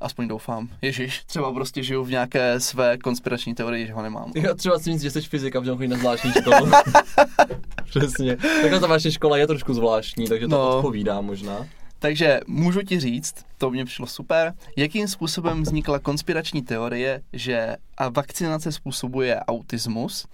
Aspoň 0.00 0.28
doufám. 0.28 0.68
Ježíš, 0.82 1.24
třeba 1.24 1.52
prostě 1.52 1.82
žiju 1.82 2.04
v 2.04 2.10
nějaké 2.10 2.60
své 2.60 2.98
konspirační 2.98 3.54
teorii, 3.54 3.86
že 3.86 3.92
ho 3.92 4.02
nemám. 4.02 4.32
Já 4.34 4.54
třeba 4.54 4.78
si 4.78 4.90
myslím, 4.90 5.10
že 5.10 5.20
jsi 5.20 5.28
fyzika, 5.28 5.60
protože 5.60 5.72
chodí 5.76 5.88
na 5.88 5.96
zvláštní 5.96 6.32
školu. 6.32 6.70
Přesně. 7.84 8.36
Takhle 8.36 8.80
ta 8.80 8.86
vaše 8.86 9.12
škola 9.12 9.36
je 9.36 9.46
trošku 9.46 9.74
zvláštní, 9.74 10.28
takže 10.28 10.48
to 10.48 10.56
No. 10.56 10.76
odpovídá 10.76 11.20
možná. 11.20 11.66
Takže 12.04 12.40
můžu 12.46 12.82
ti 12.82 13.00
říct, 13.00 13.34
to 13.58 13.70
mě 13.70 13.84
přišlo 13.84 14.06
super, 14.06 14.52
jakým 14.76 15.08
způsobem 15.08 15.62
vznikla 15.62 15.98
konspirační 15.98 16.62
teorie, 16.62 17.20
že 17.32 17.76
a 17.96 18.08
vakcinace 18.08 18.72
způsobuje 18.72 19.40
autismus. 19.40 20.26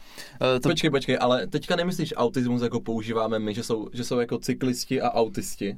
Eh, 0.57 0.61
To, 0.61 0.69
Počkej, 0.69 0.91
počkej, 0.91 1.19
ale 1.21 1.47
teďka 1.47 1.77
nemyslíš 1.77 2.15
autismus, 2.17 2.62
jako 2.62 2.81
používáme 2.81 3.39
my, 3.39 3.55
že 3.55 3.62
jsou, 3.62 3.89
že 3.93 4.05
jsou 4.05 4.19
jako 4.19 4.39
cyklisti 4.39 5.00
a 5.00 5.11
autisti? 5.11 5.77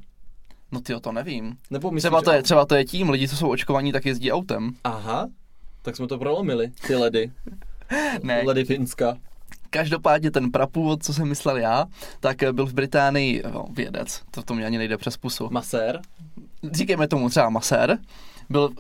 no 0.73 0.81
ty 0.81 0.93
to 1.01 1.13
nevím. 1.13 1.57
Nebo 1.71 1.91
myslíš, 1.91 2.03
Třeba 2.03 2.23
to, 2.23 2.33
je, 2.33 2.39
že- 2.39 2.43
třeba 2.43 2.67
to 2.67 2.75
je 2.75 2.85
tím, 2.85 3.11
lidi, 3.11 3.29
co 3.29 3.37
jsou 3.37 3.49
očkovaní, 3.51 3.93
tak 3.93 4.07
jezdí 4.07 4.33
autem. 4.33 4.71
Aha, 4.85 5.29
tak 5.83 5.97
jsme 5.97 6.07
to 6.07 6.19
prolomili, 6.19 6.73
ty 6.87 6.95
ledy. 6.95 7.33
Ne, 8.23 8.43
Ledy 8.47 8.65
Finska. 8.65 9.17
Každopádně 9.73 10.31
ten 10.31 10.51
prapůvod, 10.51 11.03
co 11.03 11.15
jsem 11.15 11.29
myslel 11.29 11.57
já, 11.57 11.87
tak 12.21 12.37
byl 12.53 12.67
v 12.67 12.73
Británii 12.73 13.43
no, 13.53 13.67
vědec, 13.71 14.23
to, 14.31 14.43
to 14.43 14.55
mě 14.55 14.67
ani 14.67 14.79
nejde 14.79 14.97
přes 14.97 15.17
pusu. 15.17 15.49
Masér. 15.51 16.01
říkejme 16.73 17.09
tomu 17.09 17.31
třeba 17.31 17.49
masér, 17.49 17.99
byl 18.51 18.71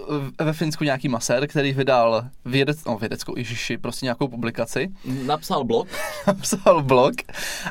ve 0.41 0.53
Finsku 0.53 0.85
nějaký 0.85 1.09
masér, 1.09 1.47
který 1.47 1.73
vydal 1.73 2.25
vědec, 2.45 2.85
no, 2.85 2.99
vědeckou 2.99 3.37
ježiši, 3.37 3.79
prostě 3.79 4.07
nějakou 4.07 4.29
publikaci, 4.29 4.89
Napsal 5.27 5.65
blog, 5.65 5.89
napsal 6.27 6.83
blog 6.83 7.15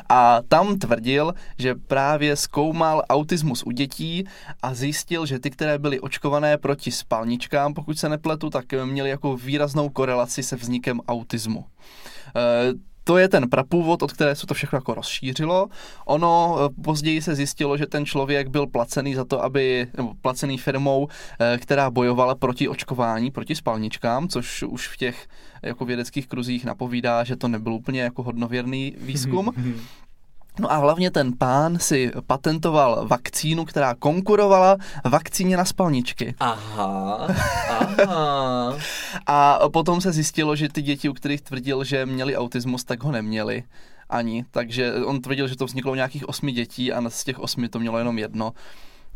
a 0.08 0.38
tam 0.48 0.78
tvrdil, 0.78 1.34
že 1.58 1.74
právě 1.74 2.36
zkoumal 2.36 3.02
autismus 3.08 3.62
u 3.62 3.70
dětí 3.70 4.24
a 4.62 4.74
zjistil, 4.74 5.26
že 5.26 5.38
ty, 5.38 5.50
které 5.50 5.78
byly 5.78 6.00
očkované 6.00 6.58
proti 6.58 6.90
spalničkám, 6.90 7.74
pokud 7.74 7.98
se 7.98 8.08
nepletu, 8.08 8.50
tak 8.50 8.64
měly 8.84 9.10
jako 9.10 9.36
výraznou 9.36 9.88
korelaci 9.88 10.42
se 10.42 10.56
vznikem 10.56 11.00
autismu. 11.08 11.64
E, 12.36 12.91
to 13.04 13.18
je 13.18 13.28
ten 13.28 13.50
prapůvod, 13.50 14.02
od 14.02 14.12
které 14.12 14.34
se 14.34 14.46
to 14.46 14.54
všechno 14.54 14.76
jako 14.76 14.94
rozšířilo. 14.94 15.68
Ono 16.06 16.56
eh, 16.58 16.82
později 16.82 17.22
se 17.22 17.34
zjistilo, 17.34 17.76
že 17.76 17.86
ten 17.86 18.06
člověk 18.06 18.48
byl 18.48 18.66
placený 18.66 19.14
za 19.14 19.24
to, 19.24 19.44
aby, 19.44 19.86
nebo 19.96 20.12
placený 20.20 20.58
firmou, 20.58 21.08
eh, 21.40 21.58
která 21.58 21.90
bojovala 21.90 22.34
proti 22.34 22.68
očkování, 22.68 23.30
proti 23.30 23.54
spalničkám, 23.54 24.28
což 24.28 24.62
už 24.62 24.88
v 24.88 24.96
těch 24.96 25.26
jako 25.62 25.84
vědeckých 25.84 26.26
kruzích 26.26 26.64
napovídá, 26.64 27.24
že 27.24 27.36
to 27.36 27.48
nebyl 27.48 27.72
úplně 27.72 28.00
jako 28.00 28.22
hodnověrný 28.22 28.96
výzkum. 29.00 29.52
No 30.60 30.72
a 30.72 30.76
hlavně 30.76 31.10
ten 31.10 31.32
pán 31.38 31.78
si 31.78 32.12
patentoval 32.26 33.06
vakcínu, 33.06 33.64
která 33.64 33.94
konkurovala 33.94 34.76
vakcíně 35.04 35.56
na 35.56 35.64
spalničky. 35.64 36.34
aha, 36.40 37.16
aha. 38.08 38.76
A 39.26 39.58
potom 39.68 40.00
se 40.00 40.12
zjistilo, 40.12 40.56
že 40.56 40.68
ty 40.68 40.82
děti, 40.82 41.08
u 41.08 41.12
kterých 41.12 41.40
tvrdil, 41.40 41.84
že 41.84 42.06
měli 42.06 42.36
autismus, 42.36 42.84
tak 42.84 43.04
ho 43.04 43.12
neměli 43.12 43.64
ani. 44.10 44.44
Takže 44.50 44.94
on 44.94 45.20
tvrdil, 45.20 45.48
že 45.48 45.56
to 45.56 45.66
vzniklo 45.66 45.92
u 45.92 45.94
nějakých 45.94 46.28
osmi 46.28 46.52
dětí 46.52 46.92
a 46.92 47.10
z 47.10 47.24
těch 47.24 47.38
osmi 47.38 47.68
to 47.68 47.78
mělo 47.78 47.98
jenom 47.98 48.18
jedno. 48.18 48.52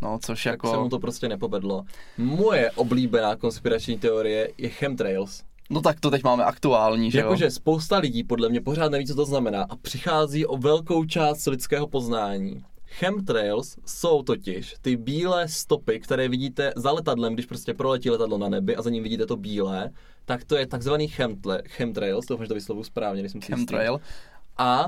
No, 0.03 0.19
což 0.23 0.45
Tak 0.45 0.53
jako... 0.53 0.71
se 0.71 0.77
mu 0.77 0.89
to 0.89 0.99
prostě 0.99 1.29
nepovedlo. 1.29 1.85
Moje 2.19 2.71
oblíbená 2.71 3.37
konspirační 3.37 3.99
teorie 3.99 4.51
je 4.59 4.69
chemtrails. 4.69 5.43
No 5.71 5.81
tak 5.81 6.01
to 6.01 6.11
teď 6.11 6.23
máme 6.25 6.45
aktuální, 6.45 7.11
že? 7.11 7.19
Jakože 7.19 7.51
spousta 7.51 7.99
lidí 7.99 8.25
podle 8.25 8.49
mě 8.49 8.61
pořád 8.61 8.93
neví, 8.93 9.07
co 9.07 9.15
to 9.15 9.25
znamená 9.25 9.63
a 9.63 9.77
přichází 9.77 10.47
o 10.47 10.57
velkou 10.57 11.05
část 11.05 11.47
lidského 11.47 11.87
poznání. 11.87 12.65
Chemtrails 12.87 13.77
jsou 13.87 14.23
totiž 14.23 14.75
ty 14.81 14.97
bílé 14.97 15.49
stopy, 15.49 16.01
které 16.01 16.29
vidíte 16.29 16.73
za 16.77 16.93
letadlem, 16.93 17.35
když 17.35 17.47
prostě 17.47 17.75
proletí 17.75 18.11
letadlo 18.11 18.39
na 18.39 18.49
nebi 18.49 18.77
a 18.77 18.83
za 18.83 18.91
ním 18.91 19.03
vidíte 19.03 19.27
to 19.27 19.37
bílé, 19.37 19.91
tak 20.25 20.45
to 20.45 20.57
je 20.57 20.67
takzvaný 20.67 21.09
chemtle, 21.09 21.63
chemtrails, 21.69 22.27
doufám, 22.27 22.45
že 22.45 22.49
to 22.49 22.55
vyslovu 22.55 22.85
správně, 22.85 23.23
když 23.23 23.33
jsem 23.33 23.43
si. 23.43 23.47
Chemtrail. 23.53 24.01
A 24.59 24.87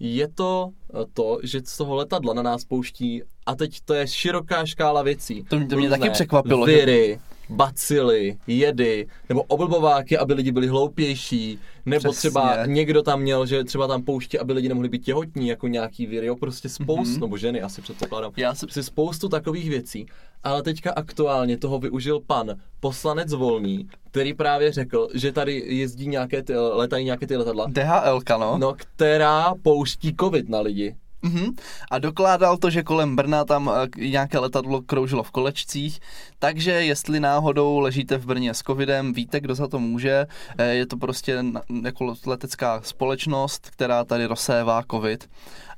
je 0.00 0.28
to 0.28 0.70
eh, 0.94 1.04
to, 1.14 1.38
že 1.42 1.60
z 1.64 1.76
toho 1.76 1.94
letadla 1.94 2.34
na 2.34 2.42
nás 2.42 2.64
pouští, 2.64 3.22
a 3.46 3.54
teď 3.54 3.80
to 3.84 3.94
je 3.94 4.06
široká 4.06 4.66
škála 4.66 5.02
věcí. 5.02 5.44
To 5.48 5.56
mě- 5.58 5.66
to 5.66 5.76
mě 5.76 5.86
Různé 5.88 5.98
taky 5.98 6.10
překvapilo, 6.10 6.68
že- 6.68 6.76
Viry, 6.76 7.20
bacily, 7.48 8.36
jedy, 8.46 9.06
nebo 9.28 9.42
oblbováky, 9.42 10.18
aby 10.18 10.34
lidi 10.34 10.52
byli 10.52 10.66
hloupější, 10.66 11.58
nebo 11.86 12.00
Přesně. 12.12 12.30
třeba 12.30 12.66
někdo 12.66 13.02
tam 13.02 13.20
měl, 13.20 13.46
že 13.46 13.64
třeba 13.64 13.86
tam 13.86 14.02
pouští, 14.02 14.38
aby 14.38 14.52
lidi 14.52 14.68
nemohli 14.68 14.88
být 14.88 15.04
těhotní, 15.04 15.48
jako 15.48 15.68
nějaký 15.68 16.06
viry, 16.06 16.26
jo, 16.26 16.36
prostě 16.36 16.68
spoustu, 16.68 17.10
Mhm. 17.12 17.20
nebo 17.20 17.36
ženy 17.36 17.62
asi 17.62 17.82
předpokládám. 17.82 18.32
Já 18.36 18.54
si- 18.54 18.66
Prostě 18.66 18.82
spoustu 18.82 19.28
takových 19.28 19.68
věcí. 19.70 20.06
Ale 20.44 20.62
teďka 20.62 20.92
aktuálně 20.92 21.58
toho 21.58 21.78
využil 21.78 22.20
pan 22.26 22.54
poslanec 22.80 23.32
Volný, 23.32 23.88
který 24.10 24.34
právě 24.34 24.72
řekl, 24.72 25.08
že 25.14 25.32
tady 25.32 25.62
jezdí 25.66 26.08
nějaké 26.08 26.42
ty, 26.42 26.56
letají 26.56 27.04
nějaké 27.04 27.26
ty 27.26 27.36
letadla, 27.36 27.66
DHL, 27.68 28.20
no. 28.38 28.58
No, 28.58 28.74
která 28.78 29.54
pouští 29.62 30.14
covid 30.20 30.48
na 30.48 30.60
lidi. 30.60 30.94
Mhm. 31.26 31.56
A 31.90 31.98
dokládal 31.98 32.56
to, 32.56 32.70
že 32.70 32.82
kolem 32.82 33.16
Brna 33.16 33.44
tam 33.44 33.70
eh, 33.74 33.88
nějaké 34.08 34.38
letadlo 34.38 34.82
kroužilo 34.82 35.22
v 35.22 35.30
kolečcích, 35.30 36.00
takže 36.38 36.70
jestli 36.70 37.20
náhodou 37.20 37.78
ležíte 37.78 38.18
v 38.18 38.26
Brně 38.26 38.54
s 38.54 38.58
covidem, 38.62 39.12
víte, 39.12 39.40
kdo 39.40 39.54
za 39.54 39.68
to 39.68 39.78
může. 39.78 40.26
Eh, 40.58 40.74
Je 40.74 40.86
to 40.86 40.96
prostě 40.96 41.44
jako 41.84 42.14
letecká 42.26 42.80
společnost, 42.84 43.70
která 43.70 44.04
tady 44.04 44.26
rozsévá 44.26 44.82
covid. 44.90 45.28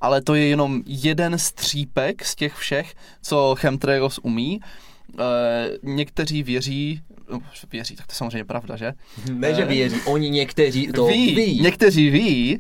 Ale 0.01 0.23
to 0.23 0.35
je 0.35 0.47
jenom 0.47 0.83
jeden 0.87 1.39
střípek 1.39 2.25
z 2.25 2.35
těch 2.35 2.55
všech, 2.55 2.95
co 3.23 3.55
chemtrails 3.59 4.19
umí. 4.23 4.61
Eh, 5.19 5.25
Někteří 5.83 6.43
věří, 6.43 7.01
no, 7.33 7.41
věří, 7.73 7.97
tak 7.97 8.07
to 8.07 8.11
je 8.13 8.17
samozřejmě 8.17 8.45
pravda, 8.45 8.77
že? 8.77 8.93
Ne, 9.33 9.55
že 9.55 9.65
věří, 9.65 9.97
oni 10.07 10.31
někteří 10.31 10.87
to 10.87 11.07
ví. 11.07 11.35
ví, 11.35 11.61
někteří 11.63 12.11
ví, 12.11 12.59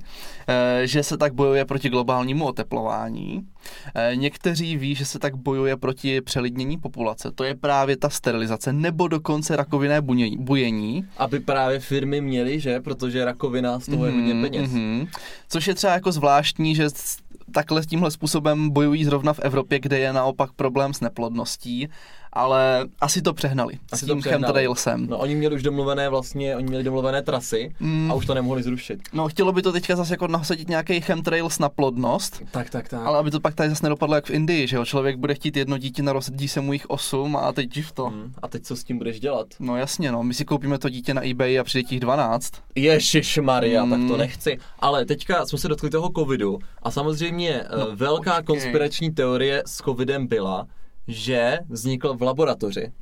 eh, 0.49 0.87
že 0.87 1.03
se 1.03 1.17
tak 1.19 1.35
bojuje 1.35 1.65
proti 1.65 1.89
globálnímu 1.89 2.45
oteplování. 2.47 3.47
Eh, 3.95 4.17
Někteří 4.17 4.77
ví, 4.77 4.95
že 4.95 5.05
se 5.05 5.19
tak 5.19 5.37
bojuje 5.37 5.77
proti 5.77 6.21
přelidnění 6.21 6.79
populace. 6.79 7.31
To 7.35 7.45
je 7.45 7.55
právě 7.55 7.97
ta 7.97 8.11
sterilizace, 8.11 8.73
nebo 8.73 9.09
dokonce 9.09 9.57
rakovinné 9.57 10.01
bunění- 10.01 10.39
bujení. 10.39 11.05
Aby 11.17 11.41
právě 11.41 11.81
firmy 11.81 12.21
měly, 12.21 12.61
že? 12.61 12.81
Protože 12.81 13.25
rakovina 13.25 13.81
z 13.81 13.87
toho 13.87 14.07
je 14.07 14.13
hodně 14.13 14.35
Mhm, 14.35 14.43
peněz. 14.43 14.71
mhm. 14.71 15.07
Což 15.49 15.67
je 15.67 15.75
třeba 15.75 15.93
jako 15.93 16.13
zvláštní, 16.13 16.75
že 16.75 16.91
s- 16.91 17.17
takhle 17.53 17.87
tímhle 17.87 18.11
způsobem 18.11 18.71
bojují 18.71 19.05
zrovna 19.05 19.33
v 19.33 19.39
Evropě, 19.39 19.81
kde 19.81 19.99
je 19.99 20.13
naopak 20.13 20.53
problém 20.53 20.95
s 20.95 21.01
neplodností, 21.01 21.89
ale 22.33 22.87
asi 23.01 23.23
to 23.23 23.33
přehnali 23.35 23.75
Asi 23.93 24.05
s 24.05 24.09
tím 24.09 24.23
chemtrailsem. 24.23 25.07
No, 25.11 25.19
oni 25.19 25.35
měli 25.35 25.55
už 25.55 25.63
domluvené 25.63 26.09
vlastně, 26.09 26.57
oni 26.57 26.67
měli 26.67 26.85
domluvené 26.85 27.23
trasy 27.23 27.75
Mm. 27.81 28.11
a 28.11 28.15
už 28.15 28.27
to 28.27 28.35
nemohli 28.35 28.63
zrušit. 28.63 29.01
No, 29.13 29.29
chtělo 29.29 29.53
by 29.53 29.63
to 29.63 29.73
teďka 29.73 29.97
zase 29.97 30.13
jako 30.13 30.27
nasadit 30.29 30.69
nějaký 30.69 31.01
chemtrails 31.01 31.59
na 31.59 31.69
plodnost, 31.69 32.43
Tak, 32.51 32.71
tak, 32.71 32.89
tak. 32.89 33.01
Ale 33.07 33.19
aby 33.19 33.31
to 33.31 33.41
pak 33.41 33.55
tady 33.55 33.69
zase 33.71 33.83
nedopadlo 33.87 34.15
jak 34.15 34.27
v 34.27 34.31
Indii, 34.31 34.67
že 34.67 34.77
jo? 34.77 34.85
Člověk 34.85 35.17
bude 35.17 35.35
chtít 35.35 35.57
jedno 35.57 35.79
dítě, 35.79 36.03
narozí 36.03 36.49
se 36.49 36.61
mu 36.61 36.73
jich 36.73 36.91
osm 36.91 37.37
a 37.37 37.53
teď 37.53 37.75
živ 37.75 37.93
to. 37.93 38.07
Hmm. 38.07 38.33
A 38.43 38.49
teď 38.49 38.63
co 38.63 38.77
s 38.77 38.85
tím 38.85 38.99
budeš 38.99 39.21
dělat? 39.21 39.47
No 39.61 39.77
jasně, 39.77 40.13
no. 40.13 40.23
My 40.23 40.35
si 40.35 40.45
koupíme 40.45 40.79
to 40.79 40.89
dítě 40.89 41.15
na 41.15 41.29
eBay 41.29 41.59
a 41.59 41.65
přijde 41.65 41.89
těch 41.89 42.01
12. 42.01 42.53
Ježíš 42.75 43.39
Maria, 43.39 43.85
Mm. 43.85 43.91
tak 43.91 44.09
to 44.09 44.17
nechci. 44.17 44.59
Ale 44.79 45.05
teďka 45.05 45.47
jsme 45.47 45.59
se 45.59 45.69
dotkli 45.69 45.91
toho 45.91 46.11
covidu 46.17 46.59
a 46.83 46.91
samozřejmě 46.91 47.65
no, 47.79 47.87
velká 47.97 48.31
počkej. 48.31 48.45
konspirační 48.45 49.11
teorie 49.11 49.63
s 49.67 49.77
covidem 49.77 50.27
byla, 50.27 50.67
že 51.09 51.59
vznikl 51.69 52.15
v 52.15 52.23
laboratoři. 52.23 52.93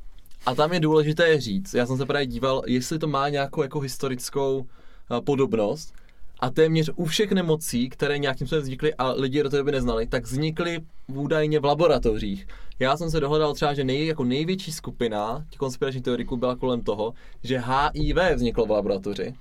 A 0.45 0.55
tam 0.55 0.73
je 0.73 0.79
důležité 0.79 1.41
říct, 1.41 1.73
já 1.73 1.85
jsem 1.85 1.97
se 1.97 2.05
právě 2.05 2.25
díval, 2.25 2.61
jestli 2.67 2.99
to 2.99 3.07
má 3.07 3.29
nějakou 3.29 3.61
jako 3.61 3.79
historickou 3.79 4.65
eh, 4.65 5.21
podobnost. 5.21 5.93
A 6.39 6.49
téměř 6.49 6.91
u 6.95 7.05
všech 7.05 7.31
nemocí, 7.31 7.89
které 7.89 8.17
nějakým 8.17 8.47
způsobem 8.47 8.63
vznikly 8.63 8.93
a 8.93 9.11
lidi 9.11 9.43
do 9.43 9.49
té 9.49 9.57
doby 9.57 9.71
neznali, 9.71 10.07
tak 10.07 10.23
vznikly 10.25 10.79
údajně 11.07 11.59
v 11.59 11.65
laboratořích. 11.65 12.47
Já 12.79 12.97
jsem 12.97 13.11
se 13.11 13.19
dohledal 13.19 13.53
třeba, 13.53 13.73
že 13.73 13.83
nej, 13.83 14.07
jako 14.07 14.23
největší 14.23 14.71
skupina 14.71 15.45
těch 15.49 15.57
konspiračních 15.59 16.03
teoriků 16.03 16.37
byla 16.37 16.55
kolem 16.55 16.81
toho, 16.81 17.13
že 17.43 17.59
HIV 17.59 18.17
vzniklo 18.35 18.65
v 18.65 18.71
laboratoři. 18.71 19.33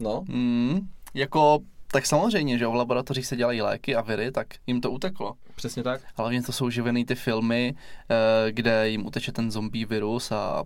No, 0.00 0.24
Mm, 0.28 0.80
jako, 1.14 1.58
tak 1.92 2.06
samozřejmě, 2.06 2.58
že 2.58 2.66
v 2.66 2.74
laboratořích 2.74 3.26
se 3.26 3.36
dělají 3.36 3.62
léky 3.62 3.96
a 3.96 4.00
viry, 4.00 4.32
tak 4.32 4.46
jim 4.66 4.80
to 4.80 4.90
uteklo. 4.90 5.34
přesně 5.54 5.82
tak. 5.82 6.00
Hlavně 6.16 6.42
to 6.42 6.52
jsou 6.52 6.70
živený 6.70 7.04
ty 7.04 7.14
filmy, 7.14 7.74
eh, 8.10 8.52
kde 8.52 8.88
jim 8.90 9.06
uteče 9.06 9.32
ten 9.32 9.50
zombie 9.50 9.86
virus 9.86 10.32
a 10.32 10.64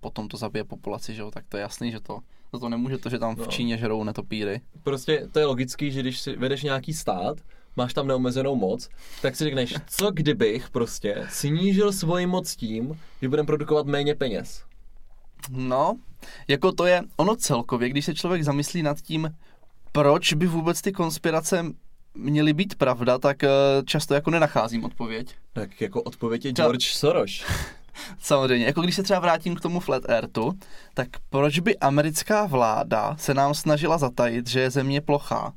potom 0.00 0.28
to 0.28 0.36
zabije 0.36 0.64
populaci, 0.64 1.14
že 1.14 1.20
jo, 1.20 1.30
tak 1.30 1.44
to 1.48 1.56
je 1.56 1.60
jasný, 1.60 1.90
že 1.90 2.00
to, 2.00 2.20
to, 2.50 2.58
to 2.58 2.68
nemůže 2.68 2.98
to, 2.98 3.10
že 3.10 3.18
tam 3.18 3.34
v 3.36 3.38
No. 3.38 3.46
Číně 3.46 3.78
žerou 3.78 4.04
netopíry. 4.04 4.60
Prostě 4.82 5.28
to 5.32 5.38
je 5.38 5.46
logický, 5.46 5.90
že 5.90 6.00
když 6.00 6.20
si 6.20 6.36
vedeš 6.36 6.62
nějaký 6.62 6.92
stát, 6.94 7.38
máš 7.76 7.94
tam 7.94 8.06
neomezenou 8.06 8.56
moc, 8.56 8.88
tak 9.22 9.36
si 9.36 9.44
řekneš, 9.44 9.74
co 9.86 10.10
kdybych 10.10 10.70
prostě 10.70 11.26
snížil 11.30 11.92
svoji 11.92 12.26
moc 12.26 12.56
tím, 12.56 13.00
že 13.22 13.28
budeme 13.28 13.46
produkovat 13.46 13.86
méně 13.86 14.14
peněz. 14.14 14.64
No, 15.50 15.96
jako 16.48 16.72
to 16.72 16.86
je, 16.86 17.02
ono 17.16 17.36
celkově, 17.36 17.88
když 17.88 18.04
se 18.04 18.14
člověk 18.14 18.44
zamyslí 18.44 18.82
nad 18.82 19.00
tím, 19.00 19.30
proč 19.96 20.32
by 20.32 20.46
vůbec 20.46 20.82
ty 20.82 20.92
konspirace 20.92 21.66
měly 22.14 22.52
být 22.52 22.74
pravda, 22.74 23.18
tak 23.18 23.44
eh, 23.44 23.48
často 23.84 24.14
jako 24.14 24.30
nenacházím 24.30 24.84
odpověď. 24.84 25.34
Tak 25.52 25.80
jako 25.80 26.02
odpověď 26.02 26.44
je 26.44 26.52
George 26.52 26.86
Soros. 26.86 27.44
Samozřejmě, 28.18 28.66
jako 28.66 28.80
když 28.80 28.96
se 28.96 29.02
třeba 29.02 29.20
vrátím 29.20 29.54
k 29.54 29.60
tomu 29.60 29.80
Flat 29.80 30.02
Earthu, 30.08 30.52
tak 30.94 31.08
proč 31.30 31.58
by 31.58 31.78
americká 31.78 32.46
vláda 32.46 33.16
se 33.18 33.34
nám 33.34 33.54
snažila 33.54 33.98
zatajit, 33.98 34.48
že 34.48 34.60
je 34.60 34.70
země 34.70 35.00
plochá? 35.00 35.52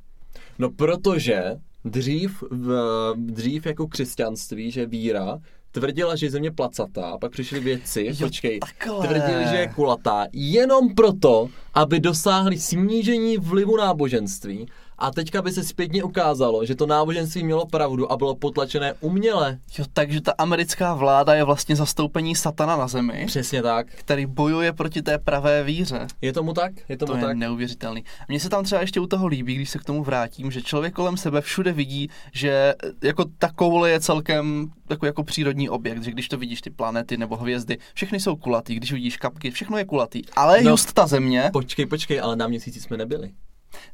No 0.59 0.69
protože 0.69 1.43
dřív, 1.85 2.43
v, 2.51 3.13
dřív 3.15 3.65
jako 3.65 3.87
křesťanství, 3.87 4.71
že 4.71 4.85
víra, 4.85 5.39
tvrdila, 5.71 6.15
že 6.15 6.25
je 6.25 6.29
země 6.31 6.51
placatá, 6.51 7.17
pak 7.17 7.31
přišli 7.31 7.59
vědci, 7.59 8.05
Jo, 8.09 8.27
počkej, 8.27 8.59
takhle. 8.59 9.07
tvrdili, 9.07 9.45
že 9.49 9.55
je 9.55 9.67
kulatá, 9.75 10.27
jenom 10.33 10.95
proto, 10.95 11.49
aby 11.73 11.99
dosáhli 11.99 12.59
snížení 12.59 13.37
vlivu 13.37 13.77
náboženství 13.77 14.67
A 15.01 15.11
teďka 15.11 15.41
by 15.41 15.51
se 15.51 15.63
zpětně 15.63 16.03
ukázalo, 16.03 16.65
že 16.65 16.75
to 16.75 16.85
náboženství 16.85 17.43
mělo 17.43 17.65
pravdu 17.65 18.11
a 18.11 18.17
bylo 18.17 18.35
potlačené 18.35 18.93
uměle. 18.99 19.59
Jo, 19.79 19.85
takže 19.93 20.21
ta 20.21 20.33
americká 20.37 20.93
vláda 20.93 21.33
je 21.33 21.43
vlastně 21.43 21.75
zastoupení 21.75 22.35
satana 22.35 22.77
na 22.77 22.87
zemi, 22.87 23.23
Přesně 23.27 23.61
tak. 23.61 23.87
který 23.87 24.25
bojuje 24.25 24.73
proti 24.73 25.01
té 25.01 25.17
pravé 25.17 25.63
víře. 25.63 26.07
Je 26.21 26.33
tomu 26.33 26.53
tak? 26.53 26.71
Je 26.89 26.97
tomu 26.97 27.11
To 27.11 27.17
je 27.17 27.23
tak? 27.25 27.37
neuvěřitelný. 27.37 28.03
Mně 28.27 28.39
se 28.39 28.49
tam 28.49 28.63
třeba 28.63 28.81
ještě 28.81 28.99
u 28.99 29.07
toho 29.07 29.27
líbí, 29.27 29.55
když 29.55 29.69
se 29.69 29.79
k 29.79 29.83
tomu 29.83 30.03
vrátím, 30.03 30.51
že 30.51 30.61
člověk 30.61 30.93
kolem 30.93 31.17
sebe 31.17 31.41
všude 31.41 31.71
vidí, 31.71 32.09
že 32.33 32.73
jako 33.03 33.25
ta 33.37 33.51
koule 33.55 33.89
je 33.91 33.99
celkem 33.99 34.67
jako, 34.89 35.05
jako 35.05 35.23
přírodní 35.23 35.69
objekt, 35.69 36.03
že 36.03 36.11
když 36.11 36.27
to 36.29 36.37
vidíš 36.37 36.61
ty 36.61 36.69
planety 36.69 37.17
nebo 37.17 37.35
hvězdy, 37.37 37.77
všechny 37.93 38.19
jsou 38.19 38.35
kulatý, 38.35 38.75
když 38.75 38.91
vidíš 38.93 39.17
kapky, 39.17 39.51
všechno 39.51 39.77
je 39.77 39.85
kulatý. 39.85 40.21
Ale 40.35 40.61
No. 40.61 40.69
just 40.71 40.93
ta 40.93 41.07
země, 41.07 41.49
Počkej, 41.53 41.85
počkej, 41.85 42.19
ale 42.21 42.35
na 42.35 42.47
měsíci 42.47 42.81
jsme 42.81 42.97
nebyli. 42.97 43.31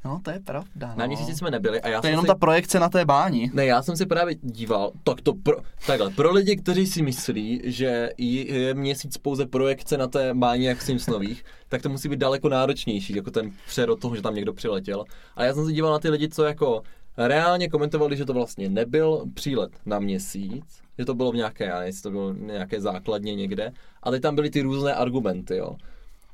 No 0.05 0.19
to 0.23 0.31
je 0.31 0.39
pravda. 0.39 0.87
Na 0.87 0.95
No. 0.95 1.07
měsíci 1.07 1.35
jsme 1.35 1.51
nebyli 1.51 1.81
a 1.81 1.87
já 1.89 2.01
To 2.01 2.07
je 2.07 2.11
jenom 2.11 2.23
si... 2.23 2.27
ta 2.27 2.35
projekce 2.35 2.79
na 2.79 2.89
té 2.89 3.05
báni. 3.05 3.51
Ne, 3.53 3.65
já 3.65 3.81
jsem 3.81 3.97
si 3.97 4.05
právě 4.05 4.35
díval, 4.41 4.91
tak 5.03 5.21
to 5.21 5.33
pro, 5.33 5.57
takhle, 5.87 6.09
pro 6.09 6.31
lidi, 6.31 6.55
kteří 6.55 6.87
si 6.87 7.01
myslí, 7.01 7.61
že 7.63 8.09
je 8.17 8.73
měsíc 8.73 9.17
pouze 9.17 9.45
projekce 9.45 9.97
na 9.97 10.07
té 10.07 10.33
báni 10.33 10.65
jak 10.65 10.81
Simpsonových, 10.81 11.43
tak 11.69 11.81
to 11.81 11.89
musí 11.89 12.09
být 12.09 12.19
daleko 12.19 12.49
náročnější, 12.49 13.15
jako 13.15 13.31
ten 13.31 13.51
přerod 13.67 13.99
toho, 13.99 14.15
že 14.15 14.21
tam 14.21 14.35
někdo 14.35 14.53
přiletěl. 14.53 15.03
A 15.35 15.43
já 15.43 15.53
jsem 15.53 15.65
se 15.65 15.71
díval 15.73 15.91
na 15.91 15.99
ty 15.99 16.09
lidi, 16.09 16.29
co 16.29 16.43
jako 16.43 16.81
reálně 17.17 17.69
komentovali, 17.69 18.17
že 18.17 18.25
to 18.25 18.33
vlastně 18.33 18.69
nebyl 18.69 19.25
přílet 19.33 19.71
na 19.85 19.99
měsíc, 19.99 20.63
že 20.99 21.05
to 21.05 21.13
bylo 21.13 21.31
v 21.31 21.35
nějaké, 21.35 21.65
já 21.65 21.79
nevím, 21.79 22.01
to 22.03 22.11
bylo 22.11 22.33
nějaké 22.33 22.81
základně 22.81 23.35
někde, 23.35 23.71
a 24.03 24.11
teď 24.11 24.21
tam 24.21 24.35
byly 24.35 24.49
ty 24.49 24.61
různé 24.61 24.93
argumenty, 24.93 25.57
jo. 25.57 25.75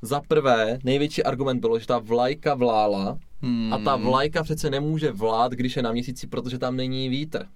Za 0.02 0.20
prvé, 0.28 0.78
největší 0.84 1.22
argument 1.24 1.60
bylo, 1.60 1.78
že 1.78 1.86
ta 1.86 1.98
vlajka 1.98 2.54
vlála 2.54 3.18
Hmm. 3.44 3.72
a 3.72 3.78
ta 3.78 3.96
vlajka 3.96 4.42
přece 4.42 4.70
nemůže 4.70 5.12
vlát, 5.12 5.52
když 5.52 5.76
je 5.76 5.82
na 5.82 5.92
měsíci, 5.92 6.26
protože 6.26 6.58
tam 6.58 6.76
není 6.76 7.08
vítr. 7.08 7.46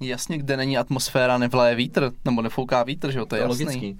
Jasně, 0.00 0.38
kde 0.38 0.56
není 0.56 0.78
atmosféra, 0.78 1.38
nevlaje 1.38 1.74
vítr, 1.74 2.10
nebo 2.24 2.42
nefouká 2.42 2.82
vítr, 2.82 3.10
že 3.10 3.18
jo, 3.18 3.24
to 3.24 3.28
To 3.28 3.36
je 3.36 3.42
je 3.42 3.48
jasný. 3.48 3.64
logický. 3.64 3.98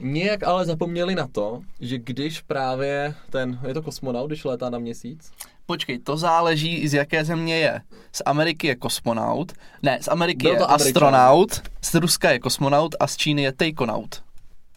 Nějak 0.00 0.42
ale 0.42 0.64
zapomněli 0.64 1.14
na 1.14 1.26
to, 1.32 1.60
že 1.80 1.98
když 1.98 2.40
právě 2.40 3.14
ten, 3.30 3.58
je 3.68 3.74
to 3.74 3.82
kosmonaut, 3.82 4.26
když 4.30 4.44
létá 4.44 4.70
na 4.70 4.78
měsíc? 4.78 5.32
Počkej, 5.66 5.98
to 5.98 6.16
záleží, 6.16 6.88
z 6.88 6.94
jaké 6.94 7.24
země 7.24 7.56
je. 7.58 7.80
Z 8.12 8.22
Ameriky 8.26 8.66
je 8.66 8.76
kosmonaut, 8.76 9.52
ne, 9.82 9.98
z 10.02 10.08
Ameriky 10.08 10.42
Byl 10.42 10.52
je 10.52 10.58
astronaut, 10.58 11.62
z 11.82 11.94
Ruska 11.94 12.30
je 12.30 12.38
kosmonaut 12.38 12.94
a 13.00 13.06
z 13.06 13.16
Číny 13.16 13.42
je 13.42 13.52
takeonaut. 13.52 14.22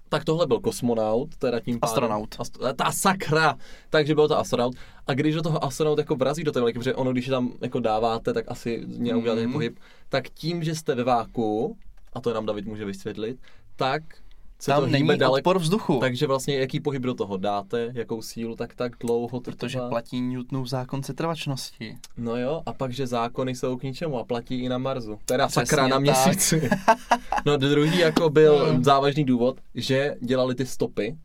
Tak 0.09 0.23
tohle 0.25 0.47
byl 0.47 0.59
kosmonaut, 0.59 1.35
teda 1.37 1.59
tím 1.59 1.79
pádem. 1.79 1.93
Astronaut. 1.93 2.35
Ast- 2.35 2.73
ta 2.75 2.91
sakra! 2.91 3.55
Takže 3.89 4.15
byl 4.15 4.27
to 4.27 4.37
astronaut. 4.37 4.75
A 5.07 5.13
když 5.13 5.35
do 5.35 5.41
toho 5.41 5.63
astronaut 5.63 5.97
jako 5.99 6.15
vrazí 6.15 6.43
do 6.43 6.51
té 6.51 6.59
vlajky, 6.61 6.79
protože 6.79 6.95
ono, 6.95 7.11
když 7.11 7.25
je 7.27 7.31
tam 7.31 7.51
jako 7.61 7.79
dáváte, 7.79 8.33
tak 8.33 8.45
asi 8.47 8.83
nějak 8.87 9.17
uděláte 9.19 9.41
Mhm. 9.43 9.51
pohyb, 9.53 9.79
tak 10.09 10.29
tím, 10.29 10.63
že 10.63 10.75
jste 10.75 10.95
ve 10.95 11.03
váku, 11.03 11.77
a 12.13 12.21
to 12.21 12.33
nám 12.33 12.45
David 12.45 12.65
může 12.65 12.85
vysvětlit, 12.85 13.39
tak 13.75 14.01
se 14.59 14.71
to 14.71 14.81
Tam 14.81 14.85
hýbe 14.85 14.97
není 15.07 15.19
daleko. 15.19 15.35
odpor 15.37 15.59
vzduchu, 15.59 15.97
Takže 15.99 16.27
vlastně 16.27 16.59
jaký 16.59 16.79
pohyb 16.79 17.01
do 17.01 17.13
toho 17.13 17.37
dáte, 17.37 17.91
jakou 17.93 18.21
sílu, 18.21 18.55
tak 18.55 18.75
tak 18.75 18.91
dlouho 18.99 19.39
to 19.39 19.51
protože 19.51 19.77
trvá. 19.77 19.89
platí 19.89 20.21
Newtonův 20.21 20.67
zákon 20.67 21.03
setrvačnosti. 21.03 21.97
No 22.17 22.37
jo, 22.37 22.61
a 22.65 22.73
pak, 22.73 22.91
že 22.93 23.07
zákony 23.07 23.55
jsou 23.55 23.77
k 23.77 23.83
ničemu 23.83 24.19
a 24.19 24.23
platí 24.23 24.59
i 24.59 24.69
na 24.69 24.77
Marsu. 24.77 25.19
Teda 25.25 25.47
Přesně 25.47 25.65
sakra 25.65 25.87
na 25.87 25.99
měsíci. 25.99 26.69
no 27.45 27.57
druhý 27.57 27.99
jako 27.99 28.29
byl 28.29 28.83
závažný 28.83 29.23
důvod, 29.23 29.59
že 29.75 30.15
dělali 30.21 30.55
ty 30.55 30.65
stopy 30.65 31.17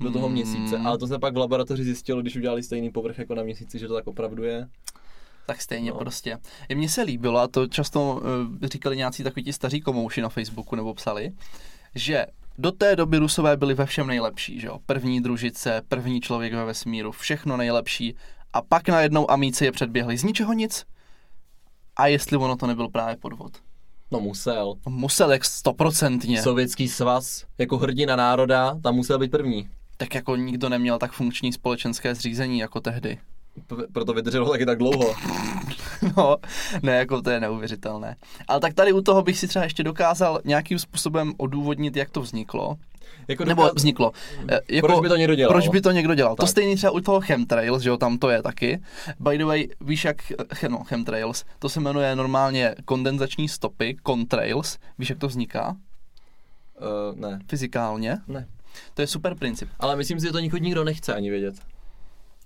do 0.00 0.10
toho 0.10 0.28
Mm. 0.28 0.34
měsíce, 0.34 0.78
ale 0.78 0.98
to 0.98 1.06
se 1.06 1.18
pak 1.18 1.34
v 1.34 1.36
laboratoři 1.36 1.84
zjistilo, 1.84 2.20
když 2.22 2.36
udělali 2.36 2.62
stejný 2.62 2.90
povrch 2.90 3.18
jako 3.18 3.34
na 3.34 3.42
měsíci, 3.42 3.78
že 3.78 3.88
to 3.88 3.94
tak 3.94 4.06
opravdu 4.06 4.42
je. 4.44 4.68
Tak 5.46 5.62
stejně 5.62 5.90
No. 5.90 5.94
no. 5.94 6.00
prostě. 6.00 6.38
I 6.68 6.74
mně 6.74 6.88
se 6.88 7.02
líbilo, 7.02 7.38
a 7.40 7.48
to 7.48 7.66
často 7.66 8.14
uh, 8.60 8.66
říkali 8.68 8.96
nějací 8.96 9.22
takoví 9.22 9.44
ti 9.44 9.52
staří 9.52 9.80
komouši 9.80 10.20
na 10.22 10.28
Facebooku 10.28 10.76
nebo 10.76 10.94
psali, 10.94 11.32
že 11.94 12.26
do 12.58 12.72
té 12.72 12.96
doby 12.96 13.18
Rusové 13.18 13.56
byli 13.56 13.74
ve 13.74 13.86
všem 13.86 14.06
nejlepší, 14.06 14.60
že 14.60 14.66
jo? 14.66 14.78
První 14.86 15.20
družice, 15.20 15.82
první 15.88 16.20
člověk 16.20 16.54
ve 16.54 16.64
vesmíru, 16.64 17.12
všechno 17.12 17.56
nejlepší. 17.56 18.14
A 18.52 18.62
pak 18.62 18.88
najednou 18.88 19.30
amíci 19.30 19.64
je 19.64 19.72
předběhli 19.72 20.18
z 20.18 20.24
ničeho 20.24 20.52
nic. 20.52 20.84
A 21.96 22.06
jestli 22.06 22.36
ono 22.36 22.56
to 22.56 22.66
nebyl 22.66 22.88
právě 22.88 23.16
podvod? 23.16 23.52
No 24.10 24.20
musel. 24.20 24.74
Musel 24.88 25.32
jak 25.32 25.44
stoprocentně. 25.44 26.42
Sovětský 26.42 26.88
svaz 26.88 27.44
jako 27.58 27.78
hrdina 27.78 28.16
národa, 28.16 28.78
tam 28.82 28.94
musel 28.94 29.18
být 29.18 29.30
první. 29.30 29.68
Tak 29.96 30.14
jako 30.14 30.36
nikdo 30.36 30.68
neměl 30.68 30.98
tak 30.98 31.12
funkční 31.12 31.52
společenské 31.52 32.14
zřízení 32.14 32.58
jako 32.58 32.80
tehdy. 32.80 33.18
P- 33.66 33.86
proto 33.92 34.12
vydrželo 34.12 34.50
taky 34.50 34.66
tak 34.66 34.78
dlouho. 34.78 35.14
No, 36.18 36.36
ne, 36.82 36.92
jako 36.96 37.22
to 37.22 37.30
je 37.30 37.40
neuvěřitelné. 37.40 38.16
Ale 38.48 38.60
tak 38.60 38.74
tady 38.74 38.92
u 38.92 39.00
toho 39.02 39.22
bych 39.22 39.38
si 39.38 39.48
třeba 39.48 39.62
ještě 39.64 39.82
dokázal 39.82 40.40
nějakým 40.44 40.78
způsobem 40.78 41.32
odůvodnit, 41.36 41.96
jak 41.96 42.10
to 42.10 42.20
vzniklo. 42.20 42.76
Jako 43.28 43.44
Nebo 43.44 43.62
dokáz- 43.62 43.74
vzniklo. 43.76 44.12
Eh, 44.48 44.60
Jako, 44.68 44.86
Proč 44.86 45.00
by 45.00 45.08
to 45.08 45.16
někdo 45.16 45.34
dělal? 45.34 45.52
Proč 45.52 45.68
by 45.68 45.80
to 45.80 45.90
někdo 45.90 46.14
dělal? 46.14 46.36
Tak. 46.36 46.40
To 46.40 46.46
stejný 46.46 46.76
třeba 46.76 46.90
u 46.90 47.00
toho 47.00 47.20
chemtrails, 47.20 47.82
že 47.82 47.88
jo, 47.88 47.96
tam 47.96 48.18
to 48.18 48.30
je 48.30 48.42
taky. 48.42 48.82
By 49.20 49.38
the 49.38 49.44
way, 49.44 49.68
víš 49.80 50.04
jak, 50.04 50.16
chem, 50.54 50.72
no, 50.72 50.84
chemtrails, 50.84 51.44
to 51.58 51.68
se 51.68 51.80
jmenuje 51.80 52.16
normálně 52.16 52.74
kondenzační 52.84 53.48
stopy, 53.48 53.96
contrails. 54.06 54.78
Víš, 54.98 55.10
jak 55.10 55.18
to 55.18 55.28
vzniká? 55.28 55.76
Uh, 56.80 57.18
ne, 57.20 57.38
Fyzikálně. 57.48 58.18
ne. 58.28 58.46
To 58.94 59.02
je 59.02 59.06
super 59.06 59.34
princip. 59.34 59.68
Ale 59.80 59.96
myslím 59.96 60.20
si, 60.20 60.26
že 60.26 60.32
to 60.32 60.38
nikdo, 60.38 60.58
nikdo 60.58 60.84
nechce 60.84 61.14
ani 61.14 61.30
vědět. 61.30 61.54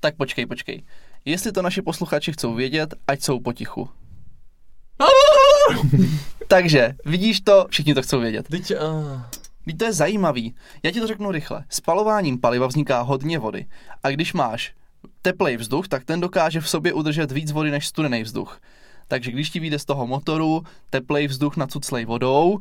Tak 0.00 0.16
počkej, 0.16 0.46
počkej. 0.46 0.82
Jestli 1.24 1.52
to 1.52 1.62
naši 1.62 1.82
posluchači 1.82 2.32
chcou 2.32 2.54
vědět, 2.54 2.94
ať 3.06 3.22
jsou 3.22 3.40
potichu. 3.40 3.88
Takže, 6.48 6.94
vidíš 7.04 7.40
to, 7.40 7.66
všichni 7.70 7.94
to 7.94 8.02
chcou 8.02 8.20
vědět. 8.20 8.48
Teď, 8.48 8.70
uh, 8.70 9.20
Víš, 9.66 9.76
to 9.78 9.84
je 9.84 9.92
zajímavý. 9.92 10.54
Já 10.82 10.90
ti 10.90 11.00
to 11.00 11.06
řeknu 11.06 11.30
rychle. 11.30 11.64
Spalováním 11.68 12.40
paliva 12.40 12.66
vzniká 12.66 13.00
hodně 13.00 13.38
vody. 13.38 13.66
A 14.02 14.10
když 14.10 14.32
máš 14.32 14.74
teplej 15.22 15.56
vzduch, 15.56 15.88
tak 15.88 16.04
ten 16.04 16.20
dokáže 16.20 16.60
v 16.60 16.68
sobě 16.68 16.92
udržet 16.92 17.32
víc 17.32 17.52
vody 17.52 17.70
než 17.70 17.86
studený 17.86 18.22
vzduch. 18.22 18.60
Takže 19.08 19.30
když 19.32 19.50
ti 19.50 19.60
vyjde 19.60 19.78
z 19.78 19.84
toho 19.84 20.06
motoru 20.06 20.62
teplej 20.90 21.26
vzduch 21.26 21.56
nacuclej 21.56 22.04
vodou 22.04 22.58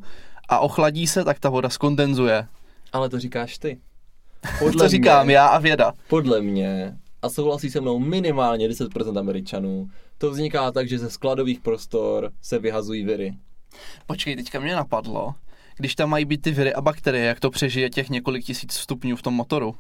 a 0.50 0.60
ochladí 0.60 1.08
se, 1.08 1.24
tak 1.24 1.40
ta 1.40 1.50
voda 1.50 1.70
skondenzuje. 1.70 2.48
ale 2.94 3.10
to 3.10 3.20
říkáš 3.20 3.58
ty. 3.58 3.80
to 4.78 4.88
říkám 4.88 5.26
mě, 5.26 5.36
já 5.36 5.48
a 5.48 5.60
věda. 5.60 5.94
Podle 6.08 6.42
mě, 6.42 6.98
a 7.22 7.30
souhlasí 7.30 7.70
se 7.70 7.82
mnou 7.82 8.00
minimálně 8.00 8.70
10% 8.70 9.20
Američanů, 9.20 9.90
to 10.18 10.32
vzniká 10.32 10.72
tak, 10.72 10.90
že 10.90 11.00
ze 11.00 11.10
skladových 11.10 11.60
prostor 11.60 12.32
se 12.42 12.60
vyhazují 12.60 13.04
viry. 13.04 13.34
Počkej, 14.06 14.36
teďka 14.36 14.60
mě 14.60 14.76
napadlo, 14.76 15.36
když 15.78 15.96
tam 15.96 16.10
mají 16.10 16.26
být 16.26 16.42
ty 16.42 16.52
viry 16.52 16.74
a 16.74 16.82
bakterie, 16.82 17.26
jak 17.26 17.40
to 17.40 17.50
přežije 17.50 17.90
těch 17.90 18.10
několik 18.10 18.46
tisíc 18.46 18.74
stupňů 18.74 19.16
v 19.16 19.22
tom 19.22 19.34
motoru. 19.34 19.76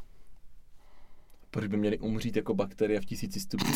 Proč 1.52 1.68
by 1.68 1.78
měly 1.78 2.00
umřít 2.00 2.36
jako 2.36 2.54
bakterie 2.54 3.02
v 3.02 3.06
tisíci 3.06 3.40
stupňů? 3.40 3.74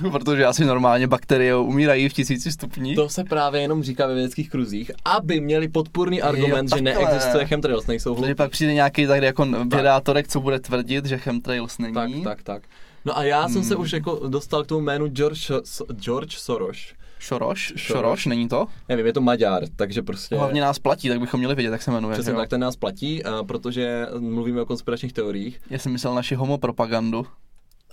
Protože 0.10 0.44
asi 0.44 0.64
normálně 0.64 1.06
bakterie 1.06 1.56
umírají 1.56 2.08
v 2.08 2.12
tisíci 2.12 2.52
stupních. 2.52 2.96
To 2.96 3.08
se 3.08 3.24
právě 3.24 3.60
jenom 3.60 3.82
říká 3.82 4.06
ve 4.06 4.14
vědeckých 4.14 4.50
kruzích, 4.50 4.90
aby 5.04 5.40
měli 5.40 5.68
podpůrný 5.68 6.22
argument, 6.22 6.68
že 6.68 6.82
takhle. 6.82 6.94
neexistuje 6.94 7.46
chemtrails, 7.46 7.86
nejsou 7.86 8.14
hloupí. 8.14 8.34
pak 8.34 8.50
přijde 8.50 8.74
nějaký 8.74 9.06
tak 9.06 9.22
jako 9.22 9.46
vědátorek, 9.70 10.28
co 10.28 10.40
bude 10.40 10.60
tvrdit, 10.60 11.06
že 11.06 11.18
chemtrails 11.18 11.78
není. 11.78 11.94
Tak, 11.94 12.10
tak, 12.24 12.42
tak. 12.42 12.62
No 13.04 13.18
a 13.18 13.22
já 13.24 13.48
jsem 13.48 13.54
Hmm. 13.60 13.64
se 13.64 13.76
už 13.76 13.92
jako 13.92 14.28
dostal 14.28 14.64
k 14.64 14.66
tomu 14.66 14.80
jménu 14.80 15.06
George, 15.08 15.50
George 16.00 16.36
Soros. 16.36 16.76
Šoroš? 17.24 17.72
Šoroš. 17.76 18.26
Není 18.26 18.48
to? 18.48 18.66
Nevím, 18.88 19.06
je 19.06 19.12
to 19.12 19.20
Maďar, 19.20 19.62
takže 19.76 20.02
prostě... 20.02 20.36
Hlavně 20.36 20.60
nás 20.60 20.78
platí, 20.78 21.08
tak 21.08 21.20
bychom 21.20 21.38
měli 21.38 21.54
vědět, 21.54 21.72
jak 21.72 21.82
se 21.82 21.90
jmenuje. 21.90 22.12
Přesně 22.12 22.32
tak, 22.32 22.48
ten 22.48 22.60
nás 22.60 22.76
platí, 22.76 23.24
a 23.24 23.44
protože 23.44 24.06
mluvíme 24.18 24.62
o 24.62 24.66
konspiračních 24.66 25.12
teoriích. 25.12 25.60
Já 25.70 25.78
jsem 25.78 25.92
myslel 25.92 26.14
naši 26.14 26.34
homopropagandu, 26.34 27.26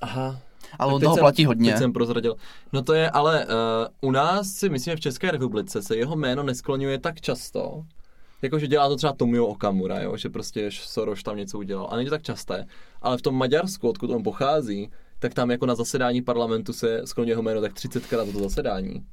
Aha. 0.02 0.40
ale 0.80 0.94
on 0.94 1.02
toho 1.02 1.16
jsem- 1.16 1.22
platí 1.22 1.46
hodně. 1.46 1.72
Teď 1.72 1.80
jsem 1.80 1.94
prozradil. 1.94 2.36
No 2.74 2.82
to 2.82 2.94
je, 2.94 3.10
ale 3.10 3.46
uh, 3.46 4.10
u 4.10 4.12
nás 4.12 4.48
si 4.48 4.70
myslím, 4.70 4.92
že 4.92 4.96
v 4.96 5.00
České 5.00 5.32
republice 5.32 5.82
se 5.82 5.96
jeho 5.98 6.16
jméno 6.16 6.44
neskloňuje 6.44 7.00
tak 7.00 7.22
často, 7.22 7.84
jakože 8.42 8.68
dělá 8.68 8.90
to 8.90 8.96
třeba 8.96 9.14
Tomio 9.14 9.46
Okamura, 9.46 10.00
jo? 10.00 10.18
že 10.18 10.30
prostě 10.30 10.70
Soros 10.72 11.24
tam 11.24 11.38
něco 11.38 11.58
udělal. 11.58 11.88
A 11.92 11.96
není 11.96 12.10
to 12.10 12.16
tak 12.16 12.24
časté. 12.24 12.66
Ale 13.02 13.18
v 13.18 13.22
tom 13.22 13.36
Maďarsku, 13.36 13.90
odkud 13.90 14.10
on 14.10 14.24
pochází, 14.24 14.90
tak 15.22 15.34
tam 15.34 15.52
jako 15.52 15.66
na 15.66 15.76
zasedání 15.76 16.22
parlamentu 16.22 16.74
se 16.74 17.02
skloňuje 17.06 17.32
jeho 17.32 17.42
jméno 17.42 17.62
tak 17.62 17.74
30krát 17.74 18.26
za 18.26 18.32
to 18.32 18.40
zasedání. 18.40 19.04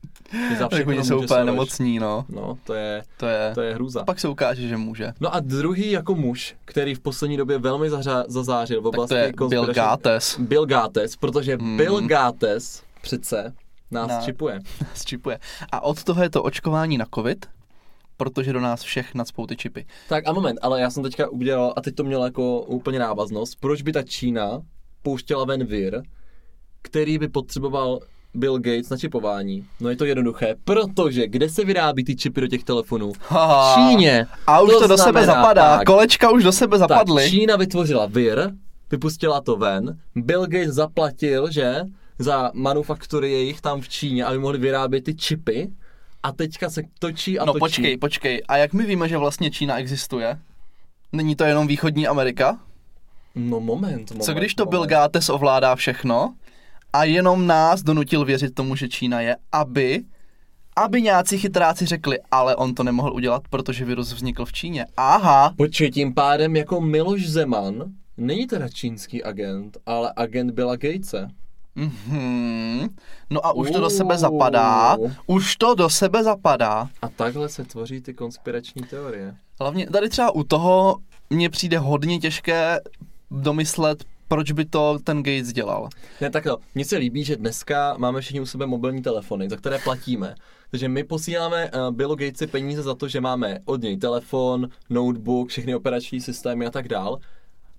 Za 0.59 0.69
Tak 0.69 0.73
všechno 0.75 0.93
oni 0.93 1.05
jsou 1.05 1.23
úplně 1.25 1.45
nemocní, 1.45 1.99
no. 1.99 2.25
No, 2.29 2.59
to 2.65 2.75
je, 2.75 3.03
To 3.17 3.27
je, 3.27 3.51
to 3.55 3.61
je 3.61 3.75
hrůza. 3.75 4.05
pak 4.05 4.21
se 4.21 4.29
ukáže, 4.29 4.69
že 4.69 4.77
může. 4.77 5.13
No 5.21 5.35
a 5.35 5.41
druhý 5.41 5.91
jako 5.91 6.15
muž, 6.15 6.57
který 6.65 6.95
v 6.95 7.01
poslední 7.01 7.37
době 7.37 7.59
velmi 7.59 7.91
zařa- 7.91 8.25
zazářil 8.29 8.81
v 8.81 8.85
Tak 8.85 8.89
oblasti 8.89 9.15
to 9.15 9.45
je 9.45 9.49
Bill 9.49 9.67
Gates. 9.67 10.39
Bill 10.39 10.67
Gates, 10.67 11.17
protože 11.17 11.57
Hmm. 11.57 11.77
Bill 11.77 12.01
Gates 12.07 12.83
přece 13.03 13.53
nás 13.91 14.09
Na- 14.09 14.21
čipuje. 14.21 14.61
z 14.95 15.05
čipuje. 15.05 15.39
A 15.73 15.81
od 15.81 16.05
toho 16.05 16.23
je 16.23 16.31
to 16.31 16.43
očkování 16.43 16.99
na 16.99 17.07
covid, 17.15 17.47
protože 18.17 18.53
do 18.53 18.61
nás 18.61 18.83
všech 18.83 19.15
nadspou 19.15 19.47
ty 19.47 19.57
čipy. 19.57 19.87
Tak 20.09 20.29
a 20.29 20.33
moment, 20.33 20.59
ale 20.63 20.81
já 20.81 20.91
jsem 20.91 21.03
teďka 21.03 21.29
udělal, 21.29 21.73
a 21.77 21.81
teď 21.81 21.95
to 21.95 22.05
mělo 22.05 22.25
jako 22.25 22.61
úplně 22.61 22.99
návaznost, 22.99 23.57
proč 23.61 23.83
by 23.83 23.93
ta 23.93 24.03
Čína 24.03 24.61
pouštěla 25.03 25.45
ven 25.45 25.65
vir, 25.65 26.03
který 26.83 27.19
by 27.19 27.29
potřeboval 27.29 28.01
Bill 28.35 28.59
Gates 28.59 28.91
na 28.91 28.97
čipování? 28.97 29.67
No 29.81 29.91
je 29.91 29.97
to 29.97 30.05
jednoduché, 30.05 30.55
protože 30.65 31.27
kde 31.29 31.49
se 31.49 31.65
vyrábí 31.65 32.05
ty 32.05 32.17
čipy 32.17 32.41
do 32.41 32.47
těch 32.47 32.65
telefonů? 32.65 33.13
Ha. 33.29 33.75
V 33.75 33.79
Číně. 33.91 34.27
A 34.47 34.61
už 34.61 34.71
to, 34.73 34.87
do 34.87 34.99
sebe 34.99 35.27
zapadá. 35.27 35.77
tak, 35.79 35.87
Kolečka 35.87 36.31
už 36.31 36.45
do 36.45 36.53
sebe 36.53 36.79
zapadly. 36.79 37.23
tak 37.23 37.31
Čína 37.31 37.57
vytvořila 37.57 38.07
vir, 38.07 38.51
vypustila 38.91 39.41
to 39.41 39.57
ven, 39.57 39.99
Bill 40.17 40.47
Gates 40.47 40.75
zaplatil, 40.75 41.51
že, 41.51 41.81
za 42.19 42.51
manufaktury 42.55 43.33
jejich 43.33 43.61
tam 43.61 43.81
v 43.81 43.89
Číně, 43.89 44.25
aby 44.25 44.39
mohli 44.39 44.59
vyrábět 44.59 45.05
ty 45.05 45.15
čipy 45.15 45.69
a 46.23 46.33
teďka 46.33 46.71
se 46.71 46.83
točí 46.99 47.39
a 47.39 47.45
no 47.45 47.53
točí. 47.53 47.61
počkej, 47.61 47.97
počkej. 47.99 48.43
A 48.49 48.57
jak 48.57 48.73
my 48.73 48.87
víme, 48.87 49.09
že 49.09 49.17
vlastně 49.17 49.51
Čína 49.51 49.79
existuje? 49.79 50.39
Není 51.13 51.37
to 51.37 51.45
jenom 51.45 51.67
východní 51.67 52.07
Amerika? 52.07 52.59
No 53.39 53.61
moment, 53.61 54.11
moment 54.11 54.23
Co 54.23 54.35
když 54.35 54.55
to 54.55 54.67
Bill 54.67 54.81
moment. 54.81 54.91
Gates 54.91 55.29
ovládá 55.29 55.77
všechno 55.77 56.35
a 56.93 57.05
jenom 57.05 57.47
nás 57.47 57.83
donutil 57.83 58.25
věřit 58.25 58.55
tomu, 58.55 58.77
že 58.77 58.89
Čína 58.89 59.21
je, 59.21 59.37
aby 59.53 60.05
aby 60.77 61.03
nějací 61.03 61.39
chytráci 61.39 61.87
řekli, 61.87 62.19
ale 62.31 62.57
on 62.57 62.75
to 62.75 62.83
nemohl 62.83 63.13
udělat, 63.13 63.43
protože 63.51 63.85
virus 63.85 64.13
vznikl 64.13 64.45
v 64.45 64.53
Číně. 64.53 64.87
Aha, 64.97 65.55
Počkej, 65.57 65.91
tím 65.91 66.15
pádem 66.15 66.57
jako 66.57 66.81
Miloš 66.81 67.29
Zeman 67.29 67.85
není 68.17 68.47
teda 68.47 68.69
čínský 68.69 69.25
agent, 69.25 69.79
ale 69.87 70.13
agent 70.17 70.51
Billa 70.51 70.77
Gatese. 70.77 71.29
mhm. 71.75 72.89
No 73.31 73.47
a 73.47 73.53
už 73.53 73.71
to 73.71 73.81
do 73.81 73.91
sebe 73.91 74.19
zapadá, 74.19 74.97
už 75.27 75.57
to 75.57 75.75
do 75.75 75.89
sebe 75.91 76.25
zapadá. 76.25 76.89
A 77.03 77.09
takhle 77.09 77.49
se 77.49 77.65
tvoří 77.65 78.01
ty 78.01 78.15
konspirační 78.15 78.83
teorie. 78.83 79.35
Hlavně 79.61 79.87
tady 79.87 80.09
třeba 80.09 80.35
u 80.35 80.45
toho 80.45 80.97
mně 81.31 81.51
přijde 81.51 81.79
hodně 81.79 82.19
těžké 82.19 82.81
domyslet, 83.31 84.05
proč 84.29 84.53
by 84.53 84.65
to 84.65 84.99
ten 85.05 85.23
Gates 85.23 85.53
dělal. 85.53 85.89
Ne, 86.21 86.31
tak 86.31 86.45
to, 86.45 86.59
mně 86.75 86.85
se 86.85 86.97
líbí, 86.97 87.25
že 87.25 87.37
dneska 87.37 87.95
máme 87.99 88.21
všichni 88.21 88.41
u 88.41 88.47
sebe 88.47 88.67
mobilní 88.67 89.03
telefony, 89.03 89.49
za 89.49 89.57
které 89.57 89.79
platíme. 89.79 90.35
Takže 90.71 90.89
my 90.89 91.05
posíláme 91.05 91.71
uh, 91.71 91.95
Billu 91.95 92.17
Gatesi 92.17 92.47
peníze 92.47 92.83
za 92.83 92.95
to, 92.95 93.09
že 93.09 93.21
máme 93.21 93.59
od 93.65 93.83
něj 93.83 93.97
telefon, 93.97 94.69
notebook, 94.91 95.49
všechny 95.49 95.75
operační 95.75 96.21
systémy 96.21 96.67
a 96.67 96.71
tak 96.71 96.89
dál. 96.89 97.19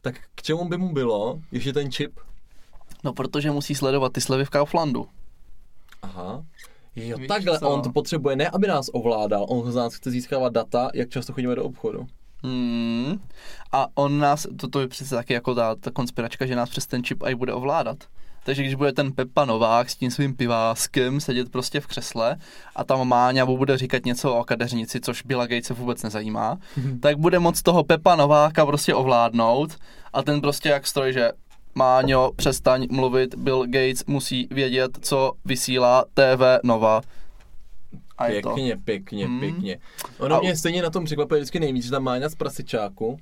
Tak 0.01 0.15
k 0.35 0.41
čemu 0.41 0.69
by 0.69 0.77
mu 0.77 0.93
bylo 0.93 1.39
ještě 1.51 1.73
ten 1.73 1.91
čip? 1.91 2.19
No 3.03 3.13
protože 3.13 3.51
musí 3.51 3.75
sledovat 3.75 4.13
ty 4.13 4.21
slevy 4.21 4.45
v 4.45 4.49
Kauflandu. 4.49 5.07
Aha. 6.01 6.43
Jo, 6.95 7.17
Víš 7.17 7.27
takhle 7.27 7.59
co? 7.59 7.69
on 7.69 7.81
to 7.81 7.91
potřebuje, 7.91 8.35
ne 8.35 8.49
aby 8.49 8.67
nás 8.67 8.89
ovládal, 8.93 9.45
on 9.49 9.71
z 9.71 9.75
nás 9.75 9.93
chce 9.93 10.11
získávat 10.11 10.53
data, 10.53 10.89
jak 10.93 11.09
často 11.09 11.33
chodíme 11.33 11.55
do 11.55 11.63
obchodu. 11.63 12.07
Hmm. 12.43 13.19
A 13.71 13.87
on 13.95 14.19
nás, 14.19 14.47
to, 14.59 14.67
to 14.67 14.81
je 14.81 14.87
přece 14.87 15.15
taky 15.15 15.33
jako 15.33 15.55
ta, 15.55 15.75
ta 15.75 15.91
konspiračka, 15.91 16.45
že 16.45 16.55
nás 16.55 16.69
přes 16.69 16.87
ten 16.87 17.03
čip 17.03 17.23
i 17.25 17.35
bude 17.35 17.53
ovládat. 17.53 17.97
Takže 18.43 18.63
když 18.63 18.75
bude 18.75 18.93
ten 18.93 19.11
Pepa 19.11 19.45
Novák 19.45 19.89
s 19.89 19.95
tím 19.95 20.11
svým 20.11 20.35
piváskem 20.35 21.19
sedět 21.19 21.51
prostě 21.51 21.79
v 21.79 21.87
křesle 21.87 22.37
a 22.75 22.83
tam 22.83 23.07
Máňa 23.07 23.45
mu 23.45 23.57
bude 23.57 23.77
říkat 23.77 24.05
něco 24.05 24.35
o 24.35 24.43
kadeřnici, 24.43 24.99
což 24.99 25.23
Billa 25.23 25.47
Gatese 25.47 25.73
vůbec 25.73 26.03
nezajímá, 26.03 26.57
tak 26.99 27.17
bude 27.17 27.39
moc 27.39 27.61
toho 27.61 27.83
Pepa 27.83 28.15
Nováka 28.15 28.65
prostě 28.65 28.93
ovládnout 28.93 29.77
a 30.13 30.23
ten 30.23 30.41
prostě 30.41 30.69
jak 30.69 30.87
stroj, 30.87 31.13
že 31.13 31.31
Máňo, 31.75 32.31
přestaň 32.35 32.87
mluvit, 32.91 33.35
Bill 33.35 33.65
Gates 33.65 34.05
musí 34.07 34.47
vědět, 34.51 34.97
co 35.01 35.31
vysílá 35.45 36.05
TV 36.13 36.41
Nova. 36.63 37.01
A 38.17 38.27
je 38.27 38.41
to. 38.41 38.49
Pěkně, 38.53 38.77
pěkně, 38.77 39.25
Hmm. 39.25 39.39
pěkně. 39.39 39.77
Ono 40.19 40.35
A- 40.35 40.39
mě 40.39 40.55
stejně 40.57 40.81
na 40.81 40.89
tom 40.89 41.05
překvapuje 41.05 41.39
vždycky 41.39 41.59
nejvíc, 41.59 41.85
že 41.85 41.91
ta 41.91 41.99
Máňa 41.99 42.29
z 42.29 42.35
prasičáku, 42.35 43.19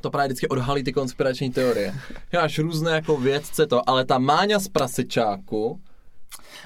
to 0.00 0.10
právě 0.10 0.28
vždycky 0.28 0.48
odhalí 0.48 0.82
ty 0.84 0.92
konspirační 0.92 1.50
teorie. 1.50 1.94
Máš 2.32 2.58
různé 2.58 2.90
jako 2.90 3.16
vědce 3.16 3.66
to, 3.66 3.88
ale 3.90 4.04
ta 4.04 4.18
Máňa 4.18 4.58
z 4.58 4.68
prasičáku, 4.68 5.80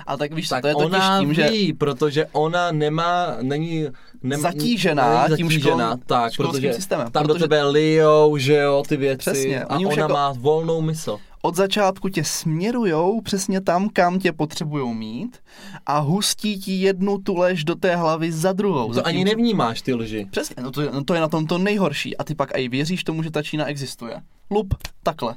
A 0.07 0.17
tak 0.17 0.33
víš, 0.33 0.49
tak 0.49 0.63
to 0.63 0.69
je 0.69 0.75
totiž 0.75 0.87
ona 0.95 1.21
tím, 1.21 1.35
že 1.35 1.49
ví, 1.51 1.73
protože 1.73 2.27
ona 2.33 2.73
nemá, 2.73 3.37
není 3.43 3.87
nem, 4.23 4.41
Zatížená 4.41 5.23
není 5.25 5.37
tím 5.37 5.47
zatížená, 5.47 5.95
škol- 5.97 6.01
tak, 6.07 6.33
školským 6.33 6.61
protože 6.61 6.73
systémem, 6.75 7.11
tam 7.11 7.27
do 7.27 7.35
protože- 7.35 7.45
tebe 7.45 7.63
lijou, 7.63 8.37
že 8.37 8.55
jo, 8.57 8.83
ty 8.89 8.97
věci 8.97 9.19
Přesně, 9.31 9.65
a 9.65 9.75
oni 9.77 9.87
už 9.87 9.93
ona 9.93 10.03
jako- 10.03 10.13
má 10.13 10.33
volnou 10.33 10.81
mysl. 10.81 11.19
Od 11.43 11.57
začátku 11.57 12.09
tě 12.09 12.25
směrujou 12.25 13.21
přesně 13.21 13.61
tam, 13.61 13.89
kam 13.89 14.19
tě 14.19 14.33
potřebujou 14.33 14.95
mít 14.95 15.39
a 15.87 15.99
hustí 15.99 16.61
ti 16.61 16.73
jednu 16.73 17.19
tu 17.19 17.37
lež 17.37 17.65
do 17.65 17.75
té 17.75 17.97
hlavy 17.97 18.33
za 18.33 18.53
druhou. 18.53 18.95
To 18.95 19.07
ani 19.07 19.25
nevnímáš 19.25 19.83
ty 19.83 19.95
lži. 19.95 20.27
Přesně, 20.31 20.63
no 20.63 20.71
to, 20.71 20.83
je- 20.83 20.91
no 20.93 21.05
to 21.05 21.15
je 21.15 21.21
na 21.21 21.29
tom 21.29 21.47
to 21.47 21.59
nejhorší. 21.59 22.17
A 22.17 22.25
ty 22.25 22.35
pak 22.35 22.51
i 22.59 22.69
věříš 22.69 23.05
tomu, 23.05 23.23
že 23.23 23.31
ta 23.31 23.43
Čína 23.43 23.67
existuje. 23.67 24.23
Lup, 24.51 24.75
takhle. 25.03 25.37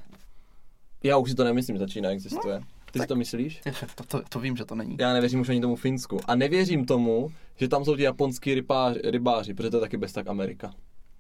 Já 1.04 1.18
už 1.18 1.30
si 1.30 1.36
to 1.36 1.44
nemyslím, 1.44 1.76
že 1.76 1.80
ta 1.80 1.88
Čína 1.88 2.10
existuje. 2.10 2.60
No, 2.60 2.66
Ty 2.92 3.00
si 3.00 3.08
to 3.08 3.16
myslíš? 3.16 3.62
To, 3.96 4.04
to, 4.04 4.22
to 4.30 4.40
vím, 4.40 4.58
že 4.58 4.66
to 4.66 4.76
není. 4.76 4.98
Já 5.00 5.14
nevěřím 5.14 5.40
už 5.40 5.50
ani 5.50 5.62
tomu 5.62 5.76
Finsku. 5.76 6.20
A 6.26 6.36
nevěřím 6.36 6.86
tomu, 6.86 7.32
že 7.60 7.68
tam 7.68 7.86
jsou 7.86 7.96
ti 7.96 8.02
japonský 8.04 8.54
rybáři, 8.56 9.00
rybáři 9.04 9.54
protože 9.54 9.70
to 9.70 9.78
je 9.78 9.82
taky 9.82 9.98
bez 9.98 10.12
tak 10.12 10.28
Amerika. 10.28 10.74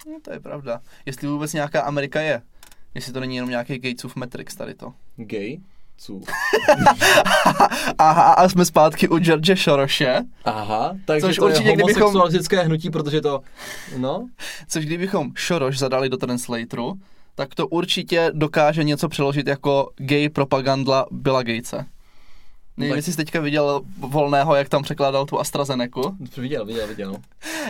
No, 0.08 0.18
to 0.22 0.34
je 0.34 0.40
pravda. 0.40 0.82
Jestli 1.06 1.28
vůbec 1.28 1.54
nějaká 1.54 1.82
Amerika 1.82 2.22
je. 2.22 2.42
Jestli 2.96 3.14
to 3.14 3.20
není 3.20 3.36
jenom 3.36 3.50
nějaký 3.50 3.78
Gatesův 3.80 4.16
Matrix 4.16 4.56
tady 4.56 4.74
to. 4.74 4.94
Gay? 5.16 5.58
Aha, 7.98 8.34
a 8.34 8.50
jsme 8.50 8.66
zpátky 8.66 9.10
u 9.10 9.18
George 9.20 9.64
Soroshe, 9.64 10.22
Aha, 10.46 10.96
takže 11.06 11.28
Což 11.28 11.36
to 11.36 11.46
určitě, 11.46 11.70
je 11.70 11.74
kdybychom- 11.76 12.02
homosexualistické 12.02 12.62
hnutí, 12.64 12.90
protože 12.90 13.22
to, 13.22 13.42
no, 13.98 14.28
což 14.68 14.86
kdybychom 14.86 15.32
Soros 15.38 15.78
zadali 15.78 16.10
do 16.10 16.18
translatoru, 16.18 16.94
tak 17.36 17.56
to 17.56 17.68
určitě 17.68 18.32
dokáže 18.34 18.84
něco 18.84 19.10
přeložit 19.10 19.48
jako 19.48 19.90
gay 19.98 20.30
propaganda 20.30 21.06
Billa 21.12 21.44
Gatese. 21.44 21.86
Nevím, 22.78 22.96
jestli 22.96 23.12
jsi 23.12 23.18
teďka 23.18 23.40
viděl 23.40 23.82
Volného, 23.98 24.56
jak 24.56 24.70
tam 24.70 24.84
překládal 24.84 25.26
tu 25.26 25.40
AstraZeneku. 25.40 26.18
viděl, 26.38 26.66
viděl, 26.66 26.88
viděl. 26.88 27.16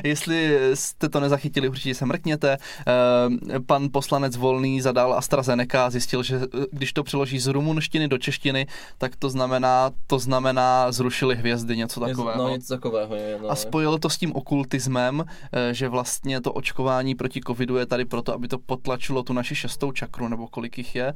Jestli 0.03 0.59
jste 0.73 1.09
to 1.09 1.19
nezachytili, 1.19 1.69
určitě 1.69 1.95
se 1.95 2.05
mrkněte. 2.05 2.57
Eh, 2.87 3.59
Pan 3.59 3.89
poslanec 3.91 4.37
Volný 4.37 4.81
zadal 4.81 5.13
AstraZeneca 5.13 5.85
a 5.85 5.89
zjistil, 5.89 6.23
že 6.23 6.35
eh, 6.35 6.65
když 6.71 6.93
to 6.93 7.03
přeloží 7.03 7.39
z 7.39 7.47
rumunštiny 7.47 8.07
do 8.07 8.17
češtiny, 8.17 8.67
tak 8.97 9.15
to 9.15 9.29
znamená, 9.29 9.91
to 10.07 10.19
znamená 10.19 10.91
zrušili 10.91 11.35
hvězdy, 11.35 11.77
něco 11.77 11.99
takového. 11.99 12.43
No, 12.43 12.49
něco 12.49 12.73
takového 12.75 13.15
je, 13.15 13.39
no. 13.41 13.49
A 13.49 13.55
spojil 13.55 13.99
to 13.99 14.09
s 14.09 14.17
tím 14.17 14.35
okultismem, 14.35 15.25
eh, 15.51 15.73
že 15.73 15.87
vlastně 15.87 16.41
to 16.41 16.53
očkování 16.53 17.15
proti 17.15 17.41
covidu 17.47 17.77
je 17.77 17.85
tady 17.85 18.05
proto, 18.05 18.33
aby 18.33 18.47
to 18.47 18.57
potlačilo 18.57 19.23
tu 19.23 19.33
naši 19.33 19.55
šestou 19.55 19.91
čakru, 19.91 20.27
nebo 20.27 20.47
kolik 20.47 20.77
jich 20.77 20.95
je. 20.95 21.13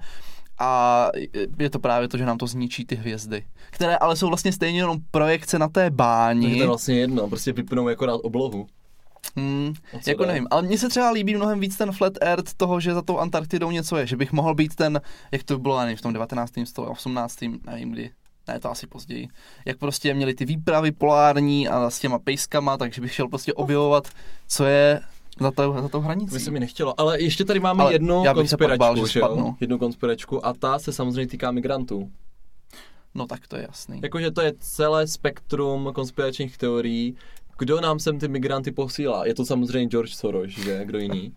A 0.59 1.09
je 1.59 1.69
to 1.69 1.79
právě 1.79 2.07
to, 2.07 2.17
že 2.17 2.25
nám 2.25 2.37
to 2.37 2.47
zničí 2.47 2.85
ty 2.85 2.95
hvězdy, 2.95 3.45
které 3.69 3.95
ale 3.95 4.15
jsou 4.15 4.27
vlastně 4.27 4.51
stejně 4.51 4.79
jenom 4.79 4.97
projekce 5.11 5.59
na 5.59 5.67
té 5.67 5.81
Takže 5.81 5.95
báni. 5.95 6.55
to 6.55 6.61
je 6.61 6.67
vlastně 6.67 6.95
jedno, 6.95 7.27
prostě 7.27 7.53
vypnou 7.53 7.87
akorát 7.87 8.15
oblohu. 8.23 8.67
Hmm, 9.35 9.73
jako 10.07 10.23
jde? 10.23 10.27
nevím, 10.27 10.47
ale 10.51 10.61
mně 10.61 10.77
se 10.77 10.89
třeba 10.89 11.11
líbí 11.11 11.35
mnohem 11.35 11.59
víc 11.59 11.77
ten 11.77 11.91
flat 11.91 12.13
earth 12.21 12.53
toho, 12.57 12.79
že 12.79 12.93
za 12.93 13.01
tou 13.01 13.17
Antarktidou 13.17 13.71
něco 13.71 13.97
je, 13.97 14.07
že 14.07 14.17
bych 14.17 14.31
mohl 14.31 14.55
být 14.55 14.75
ten, 14.75 15.01
jak 15.31 15.43
to 15.43 15.59
bylo, 15.59 15.79
nevím, 15.79 15.97
v 15.97 16.01
tom 16.01 16.13
19. 16.13 16.53
stole, 16.63 16.87
18. 16.87 17.37
nevím 17.65 17.91
kdy, 17.91 18.11
ne, 18.47 18.59
to 18.59 18.71
asi 18.71 18.87
později, 18.87 19.27
jak 19.65 19.77
prostě 19.77 20.13
měli 20.13 20.33
ty 20.33 20.45
výpravy 20.45 20.91
polární 20.91 21.67
a 21.67 21.89
s 21.89 21.99
těma 21.99 22.19
pejskama, 22.19 22.77
takže 22.77 23.01
bych 23.01 23.13
šel 23.13 23.27
prostě 23.27 23.53
objevovat, 23.53 24.07
co 24.47 24.65
je 24.65 25.01
za, 25.39 25.51
tou, 25.51 25.73
za 25.81 25.89
tou 25.89 25.99
hranicí. 25.99 26.29
To 26.29 26.33
by 26.33 26.39
se 26.39 26.51
mi 26.51 26.59
nechtělo, 26.59 26.99
ale 26.99 27.21
ještě 27.21 27.45
tady 27.45 27.59
máme 27.59 27.83
Ale 27.83 27.93
jednu 27.93 28.23
pak 28.23 28.25
bál, 28.25 28.35
konspiračku, 28.35 29.07
že 29.07 29.19
jo? 29.19 29.55
Jednu 29.59 29.77
konspiračku 29.77 30.45
a 30.45 30.53
ta 30.53 30.79
se 30.79 30.93
samozřejmě 30.93 31.27
týká 31.27 31.51
migrantů. 31.51 32.11
No 33.15 33.27
tak 33.27 33.47
to 33.47 33.55
je 33.55 33.61
jasný. 33.61 33.99
Jakože 34.03 34.31
to 34.31 34.41
je 34.41 34.53
celé 34.59 35.07
spektrum 35.07 35.91
konspiračních 35.95 36.57
teorií, 36.57 37.15
kdo 37.57 37.81
nám 37.81 37.99
sem 37.99 38.19
ty 38.19 38.27
migranty 38.27 38.71
posílá. 38.71 39.25
Je 39.25 39.35
to 39.35 39.45
samozřejmě 39.45 39.87
George 39.87 40.13
Soros, 40.13 40.49
že? 40.51 40.85
Kdo 40.85 40.99
jiný. 40.99 41.33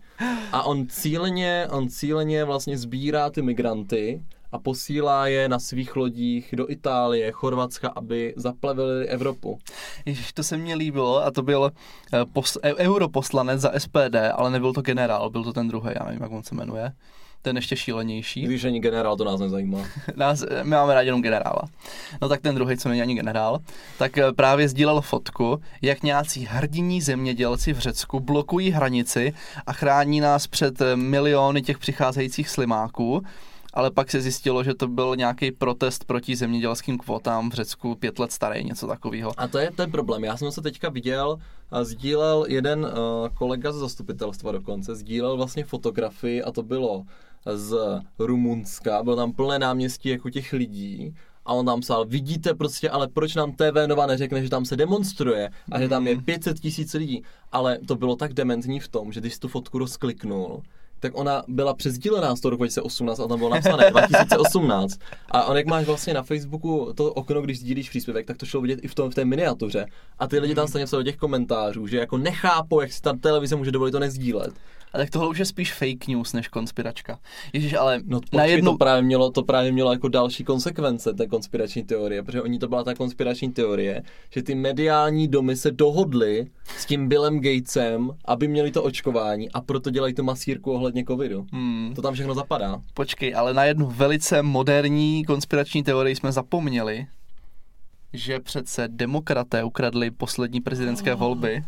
A 0.51 0.63
on 0.63 0.87
cíleně, 0.87 1.67
on 1.71 1.89
cíleně 1.89 2.43
vlastně 2.43 2.77
sbírá 2.77 3.29
ty 3.29 3.41
migranty 3.41 4.23
a 4.51 4.59
posílá 4.59 5.27
je 5.27 5.49
na 5.49 5.59
svých 5.59 5.95
lodích 5.95 6.53
do 6.57 6.71
Itálie, 6.71 7.31
Chorvatska, 7.31 7.91
aby 7.95 8.33
zaplavili 8.37 9.07
Evropu. 9.07 9.59
Ježiš, 10.05 10.33
to 10.33 10.43
se 10.43 10.57
mně 10.57 10.75
líbilo 10.75 11.25
a 11.25 11.31
to 11.31 11.43
byl 11.43 11.71
eh, 12.13 12.25
pos, 12.33 12.57
e- 12.63 12.75
europoslanec 12.75 13.61
za 13.61 13.71
SPD, 13.77 14.15
ale 14.33 14.51
nebyl 14.51 14.73
to 14.73 14.81
generál, 14.81 15.29
byl 15.29 15.43
to 15.43 15.53
ten 15.53 15.67
druhý, 15.67 15.89
já 15.99 16.05
nevím, 16.05 16.21
jak 16.21 16.31
on 16.31 16.43
se 16.43 16.55
jmenuje. 16.55 16.91
Ten 17.41 17.55
ještě 17.55 17.75
šílenější. 17.75 18.41
Když 18.41 18.63
ani 18.63 18.79
generál, 18.79 19.17
to 19.17 19.23
nás 19.23 19.39
nezajímá. 19.39 19.79
Nás, 20.15 20.45
my 20.63 20.69
máme 20.69 20.93
rádi 20.93 21.07
jenom 21.07 21.21
generála. 21.21 21.61
No 22.21 22.29
tak 22.29 22.41
ten 22.41 22.55
druhý, 22.55 22.77
co 22.77 22.89
není 22.89 23.01
ani 23.01 23.15
generál, 23.15 23.59
tak 23.97 24.17
eh, 24.17 24.33
právě 24.33 24.69
sdílel 24.69 25.01
fotku, 25.01 25.61
jak 25.81 26.03
nějací 26.03 26.45
hrdiní 26.45 27.01
zemědělci 27.01 27.73
v 27.73 27.79
Řecku 27.79 28.19
blokují 28.19 28.71
hranici 28.71 29.33
a 29.65 29.73
chrání 29.73 30.19
nás 30.19 30.47
před 30.47 30.81
eh, 30.81 30.95
miliony 30.95 31.61
těch 31.61 31.77
přicházejících 31.77 32.49
slimáků. 32.49 33.21
Ale 33.73 33.91
pak 33.91 34.11
se 34.11 34.21
zjistilo, 34.21 34.63
že 34.63 34.73
to 34.73 34.87
byl 34.87 35.15
nějaký 35.15 35.51
protest 35.51 36.05
proti 36.05 36.35
zemědělským 36.35 36.97
kvotám 36.97 37.49
v 37.49 37.53
Řecku 37.53 37.95
pět 37.95 38.19
let 38.19 38.31
starý, 38.31 38.63
něco 38.63 38.87
takového. 38.87 39.31
A 39.37 39.47
to 39.47 39.57
je 39.57 39.71
ten 39.71 39.91
problém. 39.91 40.23
Já 40.23 40.37
jsem 40.37 40.51
se 40.51 40.61
teďka 40.61 40.89
viděl 40.89 41.37
a 41.71 41.83
sdílel 41.83 42.45
jeden 42.47 42.79
uh, 42.79 42.89
kolega 43.33 43.71
ze 43.71 43.79
zastupitelstva 43.79 44.51
dokonce, 44.51 44.95
sdílel 44.95 45.37
vlastně 45.37 45.63
fotografii 45.63 46.43
a 46.43 46.51
to 46.51 46.63
bylo 46.63 47.03
z 47.53 47.77
Rumunska, 48.19 49.03
bylo 49.03 49.15
tam 49.15 49.31
plné 49.33 49.59
náměstí 49.59 50.09
jako 50.09 50.29
těch 50.29 50.53
lidí 50.53 51.15
a 51.45 51.53
on 51.53 51.65
tam 51.65 51.79
psal, 51.79 52.05
vidíte 52.05 52.53
prostě, 52.53 52.89
ale 52.89 53.07
proč 53.07 53.35
nám 53.35 53.51
TV 53.51 53.87
Nova 53.87 54.05
neřekne, 54.05 54.43
že 54.43 54.49
tam 54.49 54.65
se 54.65 54.75
demonstruje 54.75 55.49
a 55.71 55.79
že 55.79 55.89
tam 55.89 56.07
je 56.07 56.21
500 56.21 56.59
tisíc 56.59 56.93
lidí. 56.93 57.23
Ale 57.51 57.79
to 57.87 57.95
bylo 57.95 58.15
tak 58.15 58.33
dementní 58.33 58.79
v 58.79 58.87
tom, 58.87 59.11
že 59.11 59.19
když 59.19 59.39
tu 59.39 59.47
fotku 59.47 59.77
rozkliknul, 59.77 60.61
tak 60.99 61.11
ona 61.17 61.43
byla 61.47 61.73
přesdílená 61.73 62.35
z 62.35 62.39
toho 62.39 62.49
roku 62.49 62.63
2018 62.63 63.19
a 63.19 63.27
tam 63.27 63.37
bylo 63.39 63.49
napsané 63.49 63.89
2018. 63.91 64.99
A 65.31 65.43
on 65.45 65.57
jak 65.57 65.65
máš 65.65 65.85
vlastně 65.85 66.13
na 66.13 66.23
Facebooku 66.23 66.93
to 66.95 67.13
okno, 67.13 67.41
když 67.41 67.59
sdílíš 67.59 67.89
příspěvek, 67.89 68.25
tak 68.25 68.37
to 68.37 68.45
šlo 68.45 68.61
vidět 68.61 68.79
i 68.83 68.87
v, 68.87 68.95
tom, 68.95 69.11
v 69.11 69.15
té 69.15 69.25
miniatuře. 69.25 69.85
A 70.19 70.27
ty 70.27 70.39
lidi 70.39 70.55
tam 70.55 70.67
stejně 70.67 70.85
psali 70.85 71.03
do 71.03 71.11
těch 71.11 71.19
komentářů, 71.19 71.87
že 71.87 71.97
jako 71.97 72.17
nechápou, 72.17 72.81
jak 72.81 72.93
si 72.93 73.01
ta 73.01 73.13
televize 73.21 73.55
může 73.55 73.71
dovolit 73.71 73.91
to 73.91 73.99
nezdílet. 73.99 74.53
A 74.93 74.97
tak 74.97 75.09
tohle 75.09 75.29
už 75.29 75.37
je 75.39 75.45
spíš 75.45 75.73
fake 75.73 76.07
news 76.07 76.33
než 76.33 76.47
konspiračka. 76.47 77.19
Ježíš, 77.53 77.73
ale 77.73 78.01
No 78.05 78.19
na 78.33 78.45
jednu... 78.45 78.71
to, 78.71 78.77
právě 78.77 79.01
mělo, 79.01 79.31
to 79.31 79.43
právě 79.43 79.71
mělo 79.71 79.91
jako 79.91 80.07
další 80.07 80.43
konsekvence, 80.43 81.13
té 81.13 81.27
konspirační 81.27 81.83
teorie, 81.83 82.23
protože 82.23 82.41
oni 82.41 82.59
to 82.59 82.67
byla 82.67 82.83
ta 82.83 82.93
konspirační 82.95 83.51
teorie, 83.51 84.03
že 84.29 84.43
ty 84.43 84.55
mediální 84.55 85.27
domy 85.27 85.55
se 85.55 85.71
dohodly 85.71 86.47
s 86.77 86.85
tím 86.85 87.07
Billem 87.07 87.39
Gatesem, 87.39 88.09
aby 88.25 88.47
měli 88.47 88.71
to 88.71 88.83
očkování 88.83 89.51
a 89.51 89.61
proto 89.61 89.89
dělají 89.89 90.13
tu 90.13 90.23
masírku 90.23 90.71
ohledně 90.71 90.88
covidu. 91.07 91.45
Hmm, 91.53 91.91
To 91.95 92.01
tam 92.01 92.13
všechno 92.13 92.33
zapadá. 92.35 92.81
počkej, 92.93 93.35
ale 93.35 93.53
na 93.53 93.63
jednu 93.63 93.85
velice 93.87 94.41
moderní 94.41 95.25
konspirační 95.25 95.83
teorii 95.83 96.15
jsme 96.15 96.31
zapomněli, 96.31 97.07
že 98.13 98.39
přece 98.39 98.87
demokraté 98.87 99.63
ukradli 99.63 100.11
poslední 100.11 100.61
prezidentské 100.61 101.15
volby. 101.15 101.63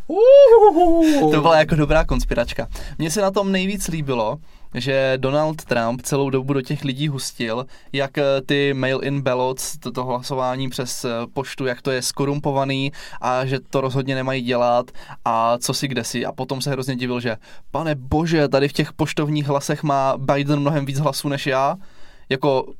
To 1.20 1.40
byla 1.40 1.58
jako 1.58 1.74
dobrá 1.74 2.04
konspiračka. 2.04 2.68
Mně 2.98 3.10
se 3.10 3.20
na 3.20 3.30
tom 3.30 3.52
nejvíc 3.52 3.88
líbilo, 3.88 4.38
že 4.74 5.14
Donald 5.16 5.64
Trump 5.64 6.02
celou 6.02 6.30
dobu 6.30 6.52
do 6.52 6.62
těch 6.62 6.84
lidí 6.84 7.08
hustil, 7.08 7.66
jak 7.92 8.18
eh, 8.18 8.24
ty 8.46 8.74
mail-in 8.74 9.22
ballots, 9.22 9.78
toto 9.78 10.04
hlasování 10.04 10.68
přes 10.68 11.04
eh, 11.04 11.10
poštu, 11.32 11.66
jak 11.66 11.82
to 11.82 11.90
je 11.90 12.02
skorumpovaný 12.02 12.92
a 13.20 13.46
že 13.46 13.60
to 13.60 13.80
rozhodně 13.80 14.14
nemají 14.14 14.42
dělat 14.42 14.90
a 15.24 15.58
co 15.58 15.74
si 15.74 15.88
kde 15.88 16.04
si. 16.04 16.26
A 16.26 16.32
potom 16.32 16.60
se 16.60 16.70
hrozně 16.70 16.96
divil, 16.96 17.20
že 17.20 17.36
pane 17.70 17.94
bože, 17.94 18.48
tady 18.48 18.68
v 18.68 18.72
těch 18.72 18.92
poštovních 18.92 19.46
hlasech 19.46 19.82
má 19.82 20.14
Biden 20.18 20.60
mnohem 20.60 20.86
víc 20.86 20.98
hlasů 20.98 21.28
než 21.28 21.46
já. 21.46 21.76
Jako 22.28 22.72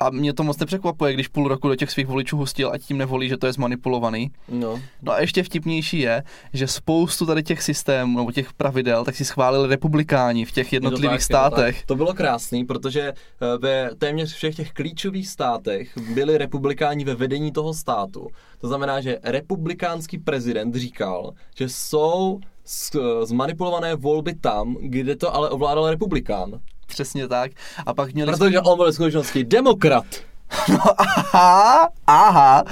a 0.00 0.10
mě 0.10 0.32
to 0.32 0.42
moc 0.42 0.58
nepřekvapuje, 0.58 1.12
když 1.14 1.28
půl 1.28 1.48
roku 1.48 1.68
do 1.68 1.76
těch 1.76 1.90
svých 1.90 2.06
voličů 2.06 2.36
hustil 2.36 2.70
a 2.72 2.78
tím 2.78 2.98
nevolí, 2.98 3.28
že 3.28 3.36
to 3.36 3.46
je 3.46 3.52
zmanipulovaný. 3.52 4.30
No. 4.48 4.82
No 5.02 5.12
a 5.12 5.20
ještě 5.20 5.42
vtipnější 5.42 5.98
je, 5.98 6.22
že 6.52 6.66
spoustu 6.66 7.26
tady 7.26 7.42
těch 7.42 7.62
systémů 7.62 8.18
nebo 8.18 8.32
těch 8.32 8.52
pravidel, 8.52 9.04
tak 9.04 9.16
si 9.16 9.24
schválili 9.24 9.68
republikáni 9.68 10.44
v 10.44 10.52
těch 10.52 10.72
jednotlivých 10.72 11.10
tak, 11.10 11.20
je 11.20 11.26
to 11.28 11.32
tak. 11.32 11.52
státech. 11.52 11.86
To 11.86 11.96
bylo 11.96 12.14
krásný, 12.14 12.64
protože 12.64 13.00
eh, 13.02 13.14
ve 13.58 13.90
téměř 13.98 14.34
všech 14.34 14.56
těch 14.56 14.72
klíčových 14.72 15.28
státech 15.28 15.98
byli 16.14 16.38
republikáni 16.38 17.04
ve 17.04 17.14
vedení 17.14 17.52
toho 17.52 17.74
státu. 17.74 18.28
To 18.60 18.68
znamená, 18.68 19.00
že 19.00 19.18
republikánský 19.22 20.18
prezident 20.18 20.74
říkal, 20.74 21.32
že 21.58 21.68
jsou 21.68 22.40
s- 22.64 23.24
zmanipulované 23.24 23.94
volby 23.94 24.34
tam, 24.34 24.76
kde 24.80 25.16
to 25.16 25.34
ale 25.34 25.50
ovládal 25.50 25.90
republikán. 25.90 26.60
Přesně 26.90 27.28
tak. 27.28 27.52
A 27.86 27.94
pak 27.94 28.12
měli... 28.14 28.32
Protože 28.32 28.60
on 28.60 28.76
byl 28.76 28.90
v 28.92 28.94
skutečnosti 28.94 29.44
demokrat. 29.44 30.06
No, 30.68 30.76
aha, 30.98 31.88
aha. 32.06 32.64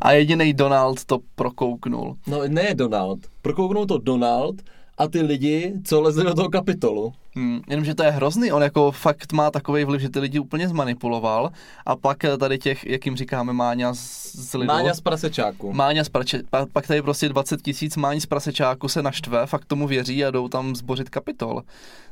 A 0.00 0.12
jediný 0.12 0.54
Donald 0.54 1.04
to 1.04 1.18
prokouknul. 1.34 2.16
No 2.26 2.40
ne 2.48 2.74
Donald. 2.74 3.18
Prokouknul 3.42 3.86
to 3.86 3.98
Donald 3.98 4.54
a 4.98 5.08
ty 5.08 5.22
lidi, 5.22 5.72
co 5.84 6.00
lezli 6.00 6.24
do 6.24 6.34
toho 6.34 6.48
kapitolu. 6.48 7.12
Hmm, 7.36 7.60
jenomže 7.68 7.94
to 7.94 8.02
je 8.02 8.10
hrozný, 8.10 8.52
on 8.52 8.62
jako 8.62 8.90
fakt 8.90 9.32
má 9.32 9.50
takový 9.50 9.84
vliv, 9.84 10.00
že 10.00 10.08
ty 10.08 10.18
lidi 10.18 10.38
úplně 10.38 10.68
zmanipuloval 10.68 11.50
a 11.86 11.96
pak 11.96 12.24
eh, 12.24 12.36
tady 12.36 12.58
těch, 12.58 12.86
jak 12.86 13.06
jim 13.06 13.16
říkáme, 13.16 13.52
Máňa 13.52 13.94
z, 13.94 14.36
z 14.36 14.54
Lidl. 14.54 14.72
Máňa 14.72 14.94
z 14.94 15.00
prasečáku. 15.00 15.72
Máňa 15.72 16.04
z 16.04 16.08
prače, 16.08 16.42
pa, 16.50 16.66
pak 16.72 16.86
tady 16.86 17.02
prostě 17.02 17.28
20 17.28 17.62
tisíc 17.62 17.96
Máň 17.96 18.20
z 18.20 18.26
prasečáku 18.26 18.88
se 18.88 19.02
naštve, 19.02 19.46
fakt 19.46 19.64
tomu 19.64 19.86
věří 19.86 20.24
a 20.24 20.30
jdou 20.30 20.48
tam 20.48 20.76
zbořit 20.76 21.10
kapitol. 21.10 21.62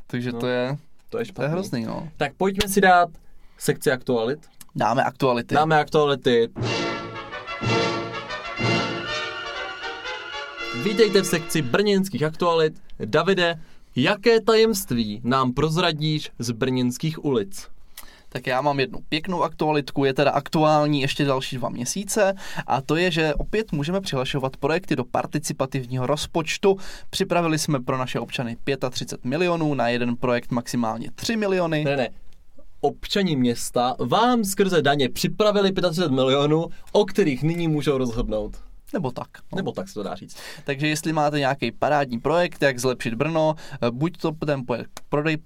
Takže 0.07 0.31
No, 0.31 0.39
to 0.39 0.47
je, 0.47 0.77
To 1.09 1.17
je 1.17 1.25
to 1.25 1.25
je 1.25 1.25
špatný. 1.25 1.51
hrozný, 1.51 1.81
no. 1.85 2.09
Tak 2.17 2.33
pojďme 2.37 2.69
si 2.69 2.81
dát 2.81 3.09
sekci 3.57 3.91
aktualit. 3.91 4.39
Dáme 4.75 5.03
aktuality. 5.03 5.55
Dáme 5.55 5.79
aktuality. 5.79 6.49
Vítejte 10.83 11.21
v 11.21 11.25
sekci 11.25 11.61
brněnských 11.61 12.23
aktualit. 12.23 12.81
Davide, 13.05 13.59
jaké 13.95 14.41
tajemství 14.41 15.21
nám 15.23 15.53
prozradíš 15.53 16.31
z 16.39 16.51
brněnských 16.51 17.25
ulic? 17.25 17.67
Tak 18.31 18.47
já 18.47 18.61
mám 18.61 18.79
jednu 18.79 18.99
pěknou 19.09 19.43
aktualitku, 19.43 20.05
je 20.05 20.13
teda 20.13 20.31
aktuální 20.31 21.01
ještě 21.01 21.25
další 21.25 21.55
dva 21.55 21.69
měsíce 21.69 22.33
a 22.67 22.81
to 22.81 22.95
je, 22.95 23.11
že 23.11 23.33
opět 23.33 23.71
můžeme 23.71 24.01
přihlašovat 24.01 24.57
projekty 24.57 24.95
do 24.95 25.03
participativního 25.03 26.07
rozpočtu. 26.07 26.77
Připravili 27.09 27.59
jsme 27.59 27.79
pro 27.79 27.97
naše 27.97 28.19
občany 28.19 28.57
35 28.89 29.29
milionů, 29.29 29.73
na 29.73 29.87
jeden 29.87 30.15
projekt 30.15 30.51
maximálně 30.51 31.09
3 31.15 31.37
miliony. 31.37 31.83
Ne, 31.83 31.97
ne. 31.97 32.09
Občani 32.81 33.35
města 33.35 33.95
vám 33.99 34.43
skrze 34.43 34.81
daně 34.81 35.09
připravili 35.09 35.71
35 35.71 36.11
milionů, 36.11 36.65
o 36.91 37.05
kterých 37.05 37.43
nyní 37.43 37.67
můžou 37.67 37.97
rozhodnout. 37.97 38.57
Nebo 38.93 39.11
tak. 39.11 39.27
No. 39.51 39.55
Nebo 39.55 39.71
tak 39.71 39.87
se 39.87 39.93
to 39.93 40.03
dá 40.03 40.15
říct. 40.15 40.37
Takže 40.63 40.87
jestli 40.87 41.13
máte 41.13 41.39
nějaký 41.39 41.71
parádní 41.71 42.19
projekt, 42.19 42.61
jak 42.61 42.79
zlepšit 42.79 43.13
Brno, 43.13 43.55
buď 43.91 44.17
to 44.17 44.31
ten 44.45 44.65
projekt 44.65 45.01
prodej, 45.09 45.37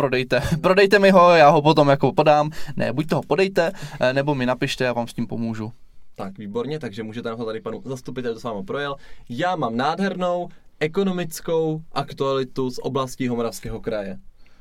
prodejte, 0.00 0.42
prodejte 0.60 0.98
mi 0.98 1.10
ho, 1.10 1.30
já 1.30 1.48
ho 1.48 1.62
potom 1.62 1.88
jako 1.88 2.12
podám, 2.12 2.50
ne, 2.76 2.92
buď 2.92 3.06
to 3.06 3.16
ho 3.16 3.22
podejte, 3.22 3.72
eh, 4.00 4.12
nebo 4.12 4.34
mi 4.34 4.46
napište, 4.46 4.84
já 4.84 4.92
vám 4.92 5.08
s 5.08 5.14
tím 5.14 5.26
pomůžu. 5.26 5.72
Tak, 6.14 6.38
výborně, 6.38 6.78
takže 6.78 7.02
můžete 7.02 7.30
na 7.30 7.36
tady 7.36 7.60
panu 7.60 7.82
zastupitel 7.84 8.34
to 8.34 8.40
s 8.40 8.42
vámi 8.42 8.64
projel. 8.64 8.96
Já 9.28 9.56
mám 9.56 9.76
nádhernou 9.76 10.48
ekonomickou 10.80 11.82
aktualitu 11.92 12.70
z 12.70 12.78
oblasti 12.78 13.28
Homoravského 13.28 13.80
kraje. 13.80 14.18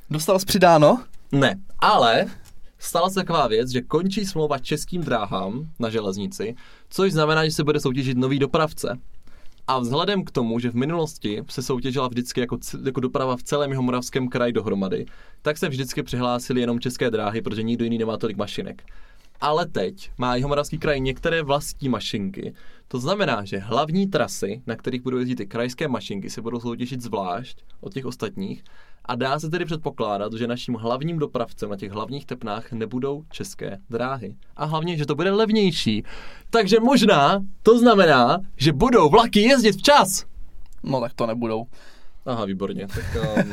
Dostal 0.10 0.40
jsi 0.40 0.46
přidáno? 0.46 1.04
Ne, 1.32 1.56
ale 1.80 2.26
stala 2.78 3.10
se 3.10 3.16
taková 3.16 3.48
věc, 3.48 3.70
že 3.70 3.82
končí 3.82 4.26
smlouva 4.26 4.60
českým 4.60 5.02
dráhám 5.02 5.70
na 5.80 5.90
železnici, 5.90 6.56
což 6.90 7.12
znamená, 7.12 7.46
že 7.46 7.52
se 7.52 7.64
bude 7.64 7.80
soutěžit 7.80 8.18
nový 8.18 8.40
dopravce. 8.40 8.98
A 9.70 9.80
vzhledem 9.80 10.24
k 10.24 10.32
tomu, 10.32 10.60
že 10.60 10.70
v 10.70 10.76
minulosti 10.76 11.44
se 11.50 11.64
soutěžila 11.64 12.08
vždycky 12.08 12.40
jako, 12.40 12.58
jako 12.86 13.00
doprava 13.00 13.38
v 13.38 13.44
celém 13.44 13.72
Jihomoravském 13.72 14.28
kraji 14.28 14.54
dohromady, 14.54 15.06
tak 15.42 15.58
se 15.58 15.70
vždycky 15.70 16.04
přihlásili 16.04 16.62
jenom 16.62 16.80
české 16.80 17.12
dráhy, 17.12 17.42
protože 17.42 17.64
nikdo 17.64 17.84
jiný 17.84 17.98
nemá 17.98 18.18
tolik 18.18 18.38
mašinek. 18.38 18.84
Ale 19.42 19.66
teď 19.66 20.12
má 20.18 20.36
Jihomoravský 20.36 20.78
kraj 20.78 21.00
některé 21.00 21.42
vlastní 21.42 21.90
mašinky. 21.90 22.54
To 22.88 23.00
znamená, 23.00 23.46
že 23.46 23.58
hlavní 23.58 24.08
trasy, 24.08 24.62
na 24.68 24.76
kterých 24.76 25.02
budou 25.02 25.18
jezdit 25.18 25.36
ty 25.36 25.48
krajské 25.48 25.88
mašinky, 25.88 26.30
se 26.30 26.42
budou 26.42 26.60
soutěžit 26.60 27.02
zvlášť 27.02 27.58
od 27.82 27.94
těch 27.94 28.06
ostatních. 28.06 28.64
A 29.10 29.16
dá 29.16 29.40
se 29.40 29.50
tedy 29.50 29.66
předpokládat, 29.66 30.34
že 30.34 30.48
naším 30.48 30.74
hlavním 30.74 31.20
dopravcem 31.20 31.70
na 31.70 31.76
těch 31.76 31.92
hlavních 31.92 32.26
tepnách 32.26 32.72
nebudou 32.72 33.24
české 33.32 33.78
dráhy. 33.90 34.36
A 34.56 34.66
hlavně, 34.66 34.98
že 34.98 35.06
to 35.06 35.16
bude 35.16 35.32
levnější. 35.32 36.04
Takže 36.50 36.80
možná 36.80 37.44
to 37.64 37.80
znamená, 37.80 38.40
že 38.58 38.74
budou 38.74 39.10
vlaky 39.10 39.42
jezdit 39.42 39.72
včas. 39.72 40.26
No 40.84 41.02
tak 41.02 41.14
to 41.14 41.26
nebudou. 41.26 41.66
Aha, 42.26 42.46
výborně. 42.46 42.88
Tak, 42.88 43.06
um, 43.38 43.52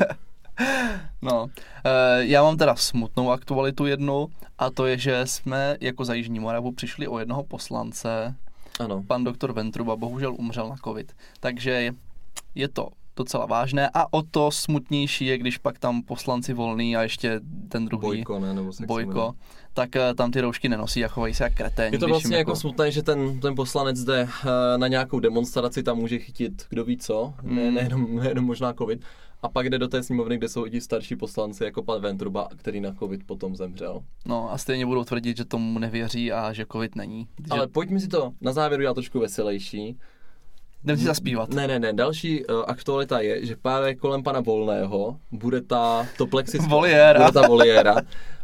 No, 1.21 1.47
e, 1.83 2.25
já 2.25 2.43
mám 2.43 2.57
teda 2.57 2.75
smutnou 2.75 3.31
aktualitu 3.31 3.85
jednu 3.85 4.27
a 4.57 4.69
to 4.69 4.85
je, 4.85 4.97
že 4.97 5.21
jsme 5.25 5.77
jako 5.81 6.05
za 6.05 6.13
Jižní 6.13 6.39
Moravu 6.39 6.71
přišli 6.71 7.07
o 7.07 7.19
jednoho 7.19 7.43
poslance, 7.43 8.35
ano. 8.79 9.03
pan 9.07 9.23
doktor 9.23 9.53
Ventruba 9.53 9.95
bohužel 9.95 10.35
umřel 10.37 10.69
na 10.69 10.75
covid, 10.83 11.15
takže 11.39 11.93
je 12.55 12.67
to 12.67 12.89
docela 13.17 13.45
vážné 13.45 13.89
a 13.93 14.13
o 14.13 14.21
to 14.21 14.51
smutnější 14.51 15.25
je, 15.25 15.37
když 15.37 15.57
pak 15.57 15.79
tam 15.79 16.01
poslanci 16.01 16.53
volný 16.53 16.97
a 16.97 17.01
ještě 17.01 17.39
ten 17.69 17.85
druhý 17.85 18.01
Bojko, 18.01 18.39
ne? 18.39 18.53
Nebo 18.53 18.71
Bojko, 18.87 19.33
tak 19.73 19.95
eh, 19.95 20.13
tam 20.13 20.31
ty 20.31 20.41
roušky 20.41 20.69
nenosí 20.69 21.05
a 21.05 21.07
chovají 21.07 21.33
se 21.33 21.43
jak 21.43 21.53
kreténi. 21.53 21.95
Je 21.95 21.99
to 21.99 22.07
vlastně 22.07 22.35
jim 22.35 22.39
jako 22.39 22.55
smutné, 22.55 22.91
že 22.91 23.03
ten, 23.03 23.39
ten 23.39 23.55
poslanec 23.55 24.03
jde 24.03 24.21
eh, 24.21 24.77
na 24.77 24.87
nějakou 24.87 25.19
demonstraci, 25.19 25.83
tam 25.83 25.97
může 25.97 26.19
chytit 26.19 26.65
kdo 26.69 26.85
ví 26.85 26.97
co, 26.97 27.33
ne, 27.43 27.63
Hmm. 27.63 27.73
nejenom, 27.73 28.15
nejenom 28.15 28.45
možná 28.45 28.73
covid, 28.73 29.05
a 29.41 29.49
pak 29.49 29.69
jde 29.69 29.79
do 29.79 29.87
té 29.87 30.03
sněmovny, 30.03 30.37
kde 30.37 30.49
jsou 30.49 30.65
i 30.65 30.71
ti 30.71 30.81
starší 30.81 31.15
poslanci, 31.15 31.63
jako 31.63 31.83
pan 31.83 32.01
Ventruba, 32.01 32.47
který 32.55 32.81
na 32.81 32.93
covid 32.93 33.23
potom 33.23 33.55
zemřel. 33.55 34.01
No 34.25 34.51
a 34.51 34.57
stejně 34.57 34.85
budou 34.85 35.03
tvrdit, 35.03 35.37
že 35.37 35.45
tomu 35.45 35.79
nevěří 35.79 36.31
a 36.31 36.53
že 36.53 36.65
covid 36.71 36.95
není. 36.95 37.27
Že... 37.45 37.49
Ale 37.49 37.67
pojďme 37.67 37.99
si 37.99 38.07
to 38.07 38.31
na 38.41 38.53
závěr 38.53 38.79
udělat 38.79 38.93
trošku 38.93 39.19
veselější. 39.19 39.97
Jdem 40.83 40.97
si 40.97 41.03
zaspívat. 41.03 41.49
Ne, 41.49 41.67
ne, 41.67 41.79
ne, 41.79 41.93
další 41.93 42.45
uh, 42.45 42.63
aktualita 42.67 43.19
je, 43.19 43.45
že 43.45 43.55
právě 43.55 43.95
kolem 43.95 44.23
pana 44.23 44.39
Volného 44.39 45.17
bude 45.31 45.61
ta 45.61 46.07
to 46.17 46.27
plexis, 46.27 46.67
Voliéra. 46.69 47.19
bude 47.19 47.31
ta 47.41 47.47
voliéra, 47.47 47.95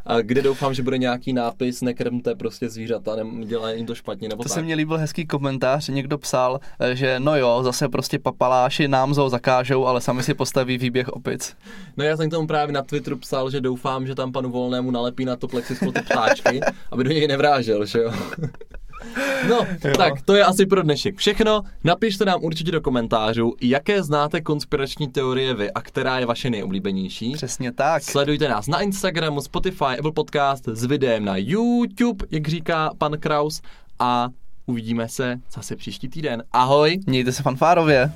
a 0.06 0.22
kde 0.22 0.42
doufám, 0.42 0.74
že 0.74 0.84
bude 0.84 0.98
nějaký 0.98 1.34
nápis, 1.34 1.82
nekrmte 1.82 2.36
prostě 2.36 2.70
zvířata, 2.70 3.16
nedělá 3.24 3.72
jim 3.72 3.86
to 3.86 3.96
špatně, 3.96 4.30
nebo 4.30 4.44
To 4.44 4.50
tak. 4.50 4.54
se 4.56 4.62
mně 4.62 4.76
líbil 4.76 4.98
hezký 4.98 5.26
komentář, 5.26 5.88
někdo 5.90 6.18
psal, 6.18 6.60
eh, 6.80 6.96
že 6.96 7.20
no 7.20 7.36
jo, 7.38 7.64
zase 7.64 7.90
prostě 7.90 8.20
papaláši 8.20 8.88
nám 8.88 9.14
zo 9.14 9.30
zakážou, 9.30 9.86
ale 9.86 10.02
sami 10.02 10.24
si 10.24 10.34
postaví 10.34 10.78
výběh 10.78 11.10
opic. 11.10 11.56
No 11.98 12.04
já 12.04 12.18
jsem 12.18 12.30
k 12.30 12.32
tomu 12.32 12.48
právě 12.48 12.74
na 12.74 12.82
Twitteru 12.82 13.18
psal, 13.18 13.50
že 13.52 13.62
doufám, 13.62 14.08
že 14.08 14.16
tam 14.16 14.32
panu 14.32 14.50
Volnému 14.52 14.92
nalepí 14.92 15.26
na 15.26 15.36
to 15.36 15.48
plexisklo 15.48 15.92
ty 15.92 16.02
ptáčky, 16.02 16.62
aby 16.92 17.04
do 17.04 17.10
něj 17.12 17.28
nevrážel, 17.28 17.86
že 17.86 18.00
jo. 18.00 18.12
No, 19.50 19.68
jo. 19.86 19.94
tak 19.98 20.22
to 20.22 20.36
je 20.36 20.44
asi 20.44 20.66
pro 20.66 20.82
dnešek 20.82 21.18
všechno. 21.18 21.62
Napište 21.84 22.26
nám 22.26 22.44
určitě 22.44 22.72
do 22.72 22.82
komentářů, 22.82 23.54
jaké 23.62 24.04
znáte 24.04 24.42
konspirační 24.42 25.08
teorie 25.08 25.54
vy 25.54 25.72
a 25.72 25.82
která 25.82 26.20
je 26.20 26.26
vaše 26.26 26.50
nejoblíbenější. 26.50 27.32
Přesně 27.34 27.72
tak. 27.72 28.04
Sledujte 28.04 28.50
nás 28.50 28.68
na 28.68 28.82
Instagramu, 28.82 29.42
Spotify, 29.42 29.86
Apple 29.86 30.12
Podcast 30.12 30.68
s 30.68 30.84
videem 30.84 31.26
na 31.26 31.34
YouTube, 31.38 32.26
jak 32.32 32.48
říká 32.48 32.92
pan 32.98 33.18
Kraus. 33.20 33.62
A 34.00 34.30
uvidíme 34.66 35.10
se 35.10 35.40
zase 35.54 35.76
příští 35.76 36.10
týden. 36.10 36.44
Ahoj! 36.52 37.00
Mějte 37.08 37.32
se 37.32 37.44
fanfárově. 37.44 38.12